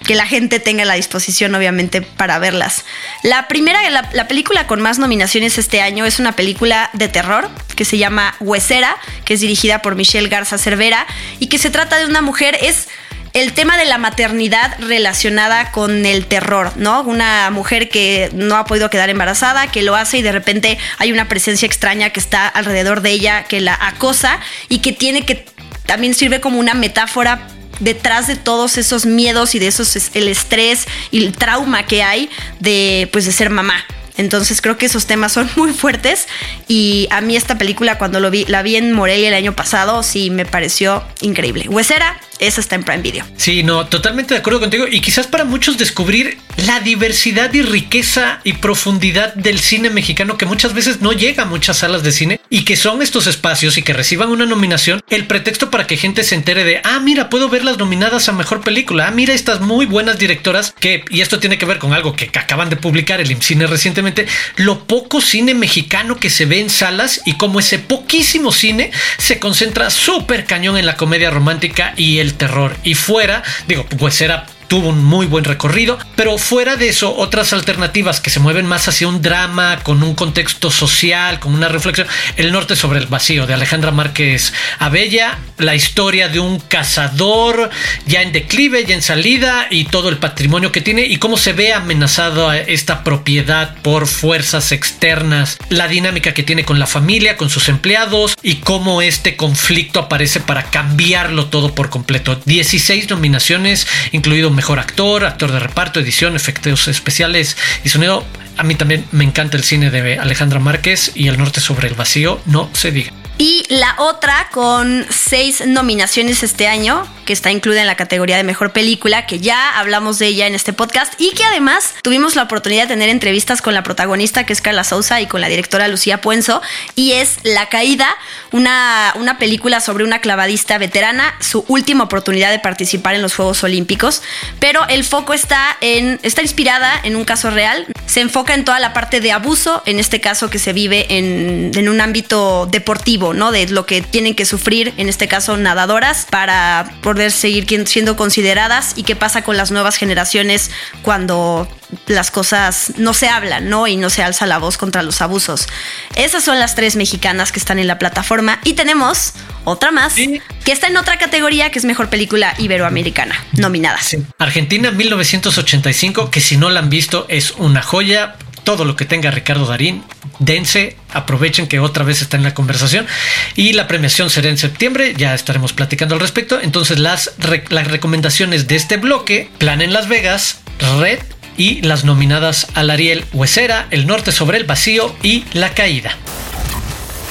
que 0.05 0.15
la 0.15 0.25
gente 0.25 0.59
tenga 0.59 0.85
la 0.85 0.95
disposición, 0.95 1.53
obviamente, 1.55 2.01
para 2.01 2.39
verlas. 2.39 2.85
La 3.23 3.47
primera, 3.47 3.88
la, 3.89 4.09
la, 4.13 4.27
película 4.27 4.67
con 4.67 4.81
más 4.81 4.97
nominaciones 4.99 5.57
este 5.57 5.81
año 5.81 6.05
es 6.05 6.19
una 6.19 6.33
película 6.33 6.89
de 6.93 7.07
terror 7.07 7.49
que 7.75 7.85
se 7.85 7.97
llama 7.97 8.35
Huesera, 8.39 8.95
que 9.25 9.33
es 9.33 9.41
dirigida 9.41 9.81
por 9.81 9.95
Michelle 9.95 10.29
Garza 10.29 10.57
Cervera 10.57 11.05
y 11.39 11.47
que 11.47 11.57
se 11.57 11.69
trata 11.69 11.97
de 11.97 12.05
una 12.05 12.21
mujer, 12.21 12.57
es 12.62 12.88
el 13.33 13.53
tema 13.53 13.77
de 13.77 13.85
la 13.85 13.97
maternidad 13.97 14.75
relacionada 14.79 15.71
con 15.71 16.05
el 16.05 16.25
terror, 16.25 16.71
¿no? 16.77 17.01
Una 17.01 17.49
mujer 17.51 17.89
que 17.89 18.29
no 18.33 18.55
ha 18.55 18.65
podido 18.65 18.89
quedar 18.89 19.09
embarazada, 19.09 19.67
que 19.67 19.83
lo 19.83 19.95
hace 19.95 20.17
y 20.17 20.21
de 20.21 20.31
repente 20.31 20.77
hay 20.97 21.12
una 21.12 21.27
presencia 21.27 21.65
extraña 21.65 22.09
que 22.09 22.19
está 22.19 22.47
alrededor 22.47 23.01
de 23.01 23.12
ella, 23.12 23.43
que 23.43 23.62
la 23.62 23.77
acosa 23.79 24.39
y 24.67 24.79
que 24.79 24.93
tiene 24.93 25.25
que 25.25 25.45
también 25.85 26.13
sirve 26.13 26.39
como 26.41 26.59
una 26.59 26.73
metáfora 26.73 27.47
detrás 27.79 28.27
de 28.27 28.35
todos 28.35 28.77
esos 28.77 29.05
miedos 29.05 29.55
y 29.55 29.59
de 29.59 29.67
esos 29.67 29.95
el 30.13 30.27
estrés 30.27 30.85
y 31.11 31.25
el 31.25 31.33
trauma 31.33 31.85
que 31.85 32.03
hay 32.03 32.29
de 32.59 33.09
pues 33.11 33.25
de 33.25 33.31
ser 33.31 33.49
mamá. 33.49 33.85
Entonces 34.19 34.62
creo 34.62 34.77
que 34.77 34.86
esos 34.86 35.05
temas 35.05 35.32
son 35.32 35.49
muy 35.55 35.71
fuertes 35.71 36.27
y 36.67 37.08
a 37.10 37.21
mí 37.21 37.38
esta 37.38 37.58
película 37.58 37.97
cuando 37.97 38.19
lo 38.19 38.29
vi, 38.29 38.45
la 38.45 38.62
vi 38.62 38.75
en 38.75 38.91
Morelia 38.91 39.29
el 39.29 39.34
año 39.34 39.55
pasado, 39.55 40.03
sí 40.03 40.29
me 40.29 40.45
pareció 40.45 41.03
increíble. 41.21 41.67
Huesera, 41.69 42.19
esa 42.39 42.62
está 42.62 42.75
en 42.75 42.84
Prime 42.84 43.01
Video. 43.01 43.25
Sí, 43.38 43.63
no, 43.63 43.88
totalmente 43.88 44.34
de 44.34 44.39
acuerdo 44.39 44.60
contigo. 44.60 44.86
Y 44.89 45.01
quizás 45.01 45.27
para 45.27 45.45
muchos 45.45 45.77
descubrir 45.77 46.38
la 46.65 46.79
diversidad 46.82 47.53
y 47.53 47.62
riqueza 47.62 48.41
y 48.43 48.53
profundidad 48.53 49.34
del 49.36 49.60
cine 49.60 49.89
mexicano 49.89 50.38
que 50.38 50.45
muchas 50.45 50.73
veces 50.73 51.01
no 51.01 51.13
llega 51.13 51.43
a 51.43 51.45
muchas 51.45 51.77
salas 51.77 52.03
de 52.03 52.12
cine 52.12 52.41
y 52.49 52.63
que 52.63 52.75
son 52.75 53.01
estos 53.01 53.27
espacios 53.27 53.77
y 53.77 53.84
que 53.84 53.93
reciban 53.93 54.29
una 54.29 54.45
nominación, 54.45 55.01
el 55.10 55.27
pretexto 55.27 55.69
para 55.69 55.86
que 55.86 55.97
gente 55.97 56.23
se 56.23 56.36
entere 56.36 56.63
de, 56.63 56.82
ah, 56.84 56.99
mira, 56.99 57.29
puedo 57.29 57.49
ver 57.49 57.63
las 57.63 57.77
nominadas 57.77 58.27
a 58.27 58.34
mejor 58.34 58.62
película. 58.62 59.08
Ah, 59.08 59.12
mira 59.12 59.34
estas 59.34 59.62
muy 59.62 59.86
buenas 59.86 60.17
directoras 60.17 60.73
que, 60.79 61.05
y 61.10 61.21
esto 61.21 61.39
tiene 61.39 61.58
que 61.58 61.65
ver 61.65 61.77
con 61.77 61.93
algo 61.93 62.15
que 62.15 62.29
acaban 62.34 62.69
de 62.69 62.75
publicar 62.75 63.21
el 63.21 63.32
IMCINE 63.32 63.67
recientemente, 63.67 64.08
lo 64.55 64.85
poco 64.85 65.21
cine 65.21 65.53
mexicano 65.53 66.17
que 66.17 66.29
se 66.29 66.45
ve 66.45 66.59
en 66.59 66.69
salas 66.69 67.21
y 67.25 67.33
como 67.33 67.59
ese 67.59 67.79
poquísimo 67.79 68.51
cine 68.51 68.91
se 69.17 69.39
concentra 69.39 69.89
súper 69.89 70.45
cañón 70.45 70.77
en 70.77 70.85
la 70.85 70.97
comedia 70.97 71.29
romántica 71.29 71.93
y 71.95 72.19
el 72.19 72.35
terror. 72.35 72.75
Y 72.83 72.95
fuera, 72.95 73.43
digo, 73.67 73.85
pues 73.97 74.21
era 74.21 74.45
tuvo 74.69 74.89
un 74.89 75.03
muy 75.03 75.25
buen 75.25 75.43
recorrido, 75.43 75.97
pero 76.15 76.38
fuera 76.38 76.77
de 76.77 76.88
eso, 76.89 77.13
otras 77.15 77.51
alternativas 77.53 78.21
que 78.21 78.29
se 78.29 78.39
mueven 78.39 78.67
más 78.67 78.88
hacia 78.88 79.08
un 79.08 79.21
drama, 79.21 79.79
con 79.84 80.03
un 80.03 80.15
contexto 80.15 80.71
social, 80.71 81.39
con 81.39 81.53
una 81.53 81.67
reflexión. 81.67 82.08
El 82.38 82.51
norte 82.51 82.75
sobre 82.75 82.99
el 82.99 83.08
vacío 83.08 83.47
de 83.47 83.55
Alejandra 83.55 83.91
Márquez 83.91 84.53
Abella, 84.77 85.39
la 85.58 85.75
historia 85.75 86.29
de 86.29 86.39
un 86.39 86.60
cazador 86.60 87.69
ya 88.05 88.21
en 88.21 88.32
declive, 88.32 88.86
ya 88.86 88.93
en 88.93 89.01
salida 89.01 89.67
y 89.71 89.86
todo 89.86 90.10
el 90.10 90.17
patrimonio 90.17 90.71
que 90.71 90.82
tiene 90.82 91.01
y 91.01 91.17
cómo 91.17 91.38
se 91.38 91.53
ve 91.53 91.73
amenazada 91.73 92.58
esta 92.58 93.03
propiedad 93.03 93.75
por 93.82 94.08
fuerzas 94.08 94.71
externas, 94.71 95.58
la 95.69 95.88
dinámica 95.88 96.34
que 96.34 96.43
tiene 96.43 96.63
con 96.63 96.77
la 96.77 96.86
familia, 96.86 97.38
con 97.38 97.49
sus 97.49 97.69
empleados 97.69 98.36
y 98.43 98.58
cómo 98.58 99.01
este 99.01 99.36
conflicto 99.36 99.99
aparece 99.99 100.39
para 100.39 100.63
cambiarlo 100.65 101.47
todo 101.47 101.73
por 101.73 101.89
completo. 101.89 102.39
16 102.45 103.10
nominaciones, 103.10 103.88
incluido 104.12 104.51
mejor 104.59 104.79
actor, 104.79 105.23
actor 105.23 105.53
de 105.53 105.59
reparto, 105.59 106.01
edición, 106.01 106.35
efectos 106.35 106.89
especiales 106.89 107.55
y 107.85 107.87
sonido. 107.87 108.25
A 108.57 108.63
mí 108.63 108.75
también 108.75 109.05
me 109.13 109.23
encanta 109.23 109.55
el 109.55 109.63
cine 109.63 109.89
de 109.89 110.19
Alejandra 110.19 110.59
Márquez 110.59 111.13
y 111.15 111.29
El 111.29 111.37
Norte 111.37 111.61
sobre 111.61 111.87
el 111.87 111.93
Vacío, 111.93 112.41
no 112.45 112.69
se 112.73 112.91
diga. 112.91 113.13
Y 113.41 113.63
la 113.69 113.95
otra 113.99 114.49
con 114.52 115.08
seis 115.10 115.65
nominaciones 115.65 116.43
este 116.43 116.67
año, 116.67 117.08
que 117.23 117.32
está 117.32 117.52
incluida 117.52 117.80
en 117.80 117.88
la 117.88 117.95
categoría 117.95 118.36
de 118.36 118.43
mejor 118.43 118.73
película, 118.73 119.28
que 119.28 119.39
ya 119.39 119.80
hablamos 119.80 120.19
de 120.19 120.28
ella 120.28 120.45
en 120.45 120.56
este 120.56 120.73
podcast 120.73 121.13
y 121.17 121.32
que 121.32 121.45
además 121.45 121.93
tuvimos 122.02 122.36
la 122.36 122.43
oportunidad 122.43 122.84
de 122.84 122.89
tener 122.89 123.08
entrevistas 123.08 123.62
con 123.62 123.73
la 123.73 123.82
protagonista, 123.82 124.45
que 124.45 124.52
es 124.52 124.60
Carla 124.60 124.84
Souza, 124.84 125.21
y 125.21 125.28
con 125.28 125.39
la 125.39 125.47
directora 125.47 125.88
Lucía 125.88 126.19
Puenzo, 126.19 126.62
y 126.95 127.13
es 127.13 127.38
La 127.43 127.69
Caída, 127.69 128.10
una, 128.52 129.13
una 129.15 129.38
película 129.38 129.80
sobre 129.80 130.04
una 130.04 130.19
clavadista 130.19 130.78
veterana, 130.78 131.34
su 131.39 131.63
última 131.69 132.04
oportunidad 132.04 132.52
de 132.52 132.60
participar 132.60 133.15
en 133.15 133.21
los 133.21 133.36
Juegos 133.36 133.63
Olímpicos, 133.63 134.21
pero 134.60 134.86
el 134.89 135.06
foco 135.06 135.34
está 135.34 135.78
en, 135.80 136.19
está 136.23 136.41
inspirada 136.41 136.91
en 137.04 137.15
un 137.15 137.23
caso 137.23 137.52
real, 137.52 137.88
se 138.06 138.19
enfoca 138.19 138.54
en 138.54 138.65
toda 138.65 138.82
la 138.82 138.91
parte 138.91 139.21
de 139.21 139.32
abuso, 139.32 139.82
en 139.86 139.99
este 139.99 140.19
caso 140.19 140.49
que 140.49 140.60
se 140.60 140.73
vive 140.73 141.06
en, 141.17 141.71
en 141.73 141.88
un 141.88 142.02
ámbito 142.02 142.65
deportivo 142.65 143.28
¿no? 143.33 143.51
De 143.51 143.67
lo 143.67 143.85
que 143.85 144.01
tienen 144.01 144.35
que 144.35 144.45
sufrir, 144.45 144.93
en 144.97 145.09
este 145.09 145.27
caso 145.27 145.57
nadadoras, 145.57 146.27
para 146.29 146.91
poder 147.01 147.31
seguir 147.31 147.65
siendo 147.87 148.15
consideradas 148.15 148.93
y 148.95 149.03
qué 149.03 149.15
pasa 149.15 149.43
con 149.43 149.57
las 149.57 149.71
nuevas 149.71 149.97
generaciones 149.97 150.71
cuando 151.01 151.67
las 152.07 152.31
cosas 152.31 152.93
no 152.97 153.13
se 153.13 153.29
hablan, 153.29 153.69
¿no? 153.69 153.87
Y 153.87 153.97
no 153.97 154.09
se 154.09 154.23
alza 154.23 154.45
la 154.45 154.57
voz 154.57 154.77
contra 154.77 155.03
los 155.03 155.21
abusos. 155.21 155.67
Esas 156.15 156.43
son 156.43 156.59
las 156.59 156.75
tres 156.75 156.95
mexicanas 156.95 157.51
que 157.51 157.59
están 157.59 157.79
en 157.79 157.87
la 157.87 157.97
plataforma 157.97 158.59
y 158.63 158.73
tenemos 158.73 159.33
otra 159.63 159.91
más 159.91 160.15
que 160.15 160.71
está 160.71 160.87
en 160.87 160.97
otra 160.97 161.17
categoría 161.17 161.71
que 161.71 161.79
es 161.79 161.85
mejor 161.85 162.09
película 162.09 162.53
iberoamericana, 162.57 163.35
nominada. 163.53 163.99
Argentina 164.37 164.91
1985, 164.91 166.31
que 166.31 166.41
si 166.41 166.57
no 166.57 166.69
la 166.69 166.79
han 166.79 166.89
visto 166.89 167.25
es 167.29 167.51
una 167.51 167.81
joya. 167.81 168.35
Todo 168.69 168.86
lo 168.86 168.95
que 168.95 169.05
tenga 169.05 169.32
Ricardo 169.32 169.65
Darín, 169.65 170.03
dense, 170.38 170.95
aprovechen 171.12 171.65
que 171.65 171.79
otra 171.79 172.03
vez 172.03 172.21
está 172.21 172.38
en 172.38 172.43
la 172.43 172.53
conversación. 172.53 173.08
Y 173.55 173.73
la 173.73 173.88
premiación 173.88 174.29
será 174.29 174.47
en 174.47 174.60
septiembre, 174.60 175.15
ya 175.17 175.34
estaremos 175.34 175.73
platicando 175.73 176.13
al 176.13 176.21
respecto. 176.21 176.60
Entonces, 176.62 176.99
las, 176.99 177.32
las 177.69 177.88
recomendaciones 177.88 178.67
de 178.67 178.75
este 178.75 178.97
bloque: 178.97 179.49
Plan 179.58 179.82
en 179.82 179.91
Las 179.91 180.08
Vegas, 180.08 180.60
Red 180.99 181.17
y 181.58 181.82
las 181.82 182.03
nominadas 182.03 182.67
al 182.75 182.91
Ariel 182.91 183.25
Huesera, 183.34 183.88
El 183.89 184.05
Norte 184.05 184.32
sobre 184.32 184.60
el 184.60 184.65
Vacío 184.65 185.15
y 185.23 185.45
La 185.53 185.73
Caída. 185.73 186.15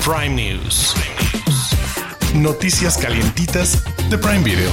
Prime 0.05 0.31
News. 0.31 0.97
Noticias 2.35 2.99
calientitas 2.99 3.85
de 4.11 4.19
Prime 4.19 4.43
Video. 4.43 4.73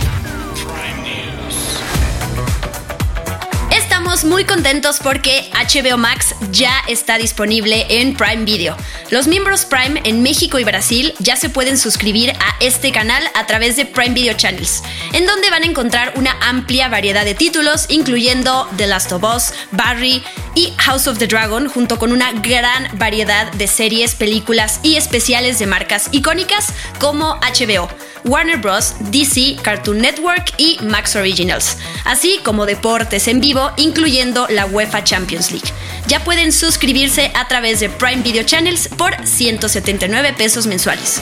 Muy 4.23 4.45
contentos 4.45 4.99
porque 5.03 5.51
HBO 5.53 5.97
Max 5.97 6.35
ya 6.51 6.71
está 6.87 7.17
disponible 7.17 7.85
en 7.89 8.15
Prime 8.15 8.45
Video. 8.45 8.77
Los 9.09 9.27
miembros 9.27 9.65
Prime 9.65 10.01
en 10.05 10.23
México 10.23 10.57
y 10.57 10.63
Brasil 10.63 11.13
ya 11.19 11.35
se 11.35 11.49
pueden 11.49 11.77
suscribir 11.77 12.31
a 12.31 12.55
este 12.61 12.91
canal 12.91 13.23
a 13.33 13.45
través 13.45 13.75
de 13.75 13.85
Prime 13.85 14.13
Video 14.13 14.33
Channels, 14.35 14.83
en 15.11 15.25
donde 15.25 15.49
van 15.49 15.63
a 15.63 15.65
encontrar 15.65 16.13
una 16.15 16.37
amplia 16.41 16.87
variedad 16.87 17.25
de 17.25 17.35
títulos, 17.35 17.87
incluyendo 17.89 18.69
The 18.77 18.87
Last 18.87 19.11
of 19.11 19.23
Us, 19.23 19.53
Barry 19.71 20.23
y 20.55 20.73
House 20.77 21.07
of 21.07 21.19
the 21.19 21.27
Dragon, 21.27 21.67
junto 21.67 21.99
con 21.99 22.11
una 22.11 22.31
gran 22.31 22.87
variedad 22.97 23.51
de 23.51 23.67
series, 23.67 24.15
películas 24.15 24.79
y 24.81 24.95
especiales 24.95 25.59
de 25.59 25.67
marcas 25.67 26.09
icónicas 26.11 26.73
como 26.99 27.35
HBO. 27.35 27.89
Warner 28.23 28.57
Bros., 28.57 28.95
DC, 29.11 29.57
Cartoon 29.61 29.99
Network 29.99 30.53
y 30.57 30.79
Max 30.81 31.15
Originals, 31.15 31.77
así 32.05 32.39
como 32.43 32.65
deportes 32.65 33.27
en 33.27 33.39
vivo, 33.39 33.71
incluyendo 33.77 34.47
la 34.49 34.65
UEFA 34.65 35.03
Champions 35.03 35.51
League. 35.51 35.69
Ya 36.07 36.23
pueden 36.23 36.51
suscribirse 36.51 37.31
a 37.35 37.47
través 37.47 37.79
de 37.79 37.89
Prime 37.89 38.23
Video 38.23 38.43
Channels 38.43 38.87
por 38.87 39.15
179 39.25 40.33
pesos 40.33 40.65
mensuales. 40.65 41.21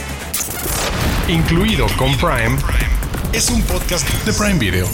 Incluido 1.28 1.88
con 1.98 2.16
Prime, 2.18 2.58
es 3.34 3.50
un 3.50 3.62
podcast 3.64 4.08
de 4.26 4.34
Prime 4.34 4.60
Video. 4.60 4.88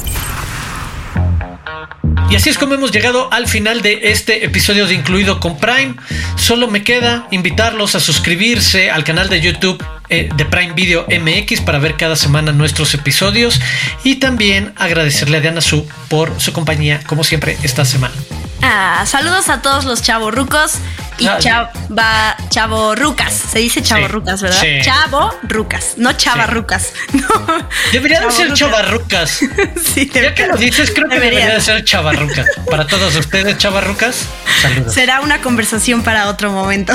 Y 2.30 2.36
así 2.36 2.50
es 2.50 2.58
como 2.58 2.76
hemos 2.76 2.92
llegado 2.92 3.32
al 3.34 3.48
final 3.48 3.82
de 3.82 4.12
este 4.12 4.46
episodio 4.46 4.86
de 4.86 4.94
Incluido 4.94 5.40
con 5.40 5.58
Prime. 5.58 5.96
Solo 6.36 6.68
me 6.68 6.84
queda 6.84 7.28
invitarlos 7.32 7.96
a 7.96 8.00
suscribirse 8.00 8.92
al 8.92 9.04
canal 9.04 9.30
de 9.30 9.42
YouTube 9.42 9.84
eh, 10.10 10.30
de 10.36 10.46
Prime 10.46 10.74
Video 10.74 11.06
MX 11.08 11.62
para 11.62 11.80
ver 11.80 11.98
cada 11.98 12.16
semana 12.16 12.52
nuestros 12.52 12.94
episodios 12.94 13.60
y 14.04 14.16
también 14.16 14.74
agradecerle 14.76 15.38
a 15.38 15.42
Diana 15.42 15.62
Su 15.62 15.88
por 16.08 16.40
su 16.40 16.54
compañía 16.54 17.02
como 17.08 17.24
siempre 17.24 17.58
esta 17.64 17.86
semana. 17.86 18.14
Ah, 18.62 19.04
saludos 19.06 19.50
a 19.50 19.62
todos 19.62 19.86
los 19.86 20.02
chavorrucos 20.02 20.74
y 21.20 21.28
chava, 21.40 22.38
chavorrucas. 22.50 23.34
Se 23.34 23.60
dice 23.60 23.82
chavorrucas, 23.82 24.42
¿verdad? 24.42 24.62
Chavo 24.84 25.34
rucas, 25.44 25.94
no 25.98 26.14
chavarrucas. 26.14 26.94
No. 27.20 27.68
Debería 27.92 28.22
de 28.22 28.32
ser 28.32 28.54
chavarrucas. 28.54 29.40
sí, 29.94 30.10
ya 30.14 30.34
que 30.34 30.48
lo 30.48 30.56
dices, 30.56 30.92
creo 30.92 31.10
que 31.10 31.16
debería, 31.16 31.54
de 31.54 31.60
ser 31.60 31.84
chavarrucas. 31.84 32.46
Para 32.70 32.88
todos 32.88 33.16
ustedes, 33.16 33.58
chavarrucas, 33.58 34.26
saludos. 34.62 34.94
Será 34.94 35.22
una 35.22 35.42
conversación 35.42 36.04
para 36.04 36.30
otro 36.30 36.52
momento. 36.52 36.94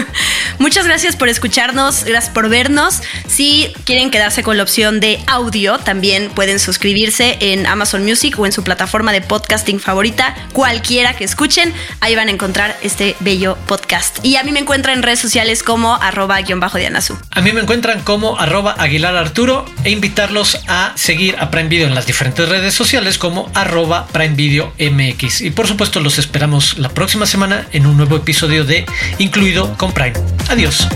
Muchas 0.58 0.86
gracias 0.86 1.16
por 1.16 1.28
escucharnos, 1.28 2.04
gracias 2.04 2.32
por 2.32 2.48
vernos. 2.48 3.02
Si 3.28 3.72
quieren 3.84 4.10
quedarse 4.10 4.42
con 4.42 4.56
la 4.56 4.62
opción 4.62 5.00
de 5.00 5.20
audio, 5.26 5.78
también 5.78 6.30
pueden 6.30 6.58
suscribirse 6.58 7.36
en 7.40 7.66
Amazon 7.66 8.04
Music 8.04 8.38
o 8.38 8.46
en 8.46 8.52
su 8.52 8.64
plataforma 8.64 9.12
de 9.12 9.20
podcasting 9.20 9.80
favorita, 9.80 10.34
cualquiera 10.52 11.14
que 11.14 11.24
escuchen. 11.24 11.72
Ahí 12.00 12.14
van 12.14 12.28
a 12.28 12.32
encontrar 12.32 12.76
este 12.82 13.16
bello 13.20 13.51
podcast. 13.66 14.24
Y 14.24 14.36
a 14.36 14.44
mí 14.44 14.52
me 14.52 14.60
encuentran 14.60 14.98
en 14.98 15.02
redes 15.02 15.20
sociales 15.20 15.62
como 15.62 15.94
arroba 15.94 16.40
guion 16.40 16.60
bajo 16.60 16.78
Dianasu. 16.78 17.16
A 17.30 17.40
mí 17.40 17.52
me 17.52 17.60
encuentran 17.60 18.02
como 18.02 18.38
arroba 18.38 18.74
Aguilar 18.78 19.16
Arturo 19.16 19.64
e 19.84 19.90
invitarlos 19.90 20.58
a 20.68 20.92
seguir 20.96 21.36
a 21.38 21.50
Prime 21.50 21.68
Video 21.68 21.86
en 21.86 21.94
las 21.94 22.06
diferentes 22.06 22.48
redes 22.48 22.74
sociales 22.74 23.18
como 23.18 23.50
arroba 23.54 24.06
Prime 24.08 24.34
Video 24.34 24.72
MX. 24.78 25.42
Y 25.42 25.50
por 25.50 25.66
supuesto 25.66 26.00
los 26.00 26.18
esperamos 26.18 26.78
la 26.78 26.88
próxima 26.88 27.26
semana 27.26 27.66
en 27.72 27.86
un 27.86 27.96
nuevo 27.96 28.16
episodio 28.16 28.64
de 28.64 28.86
Incluido 29.18 29.76
con 29.76 29.92
Prime. 29.92 30.14
Adiós. 30.48 30.88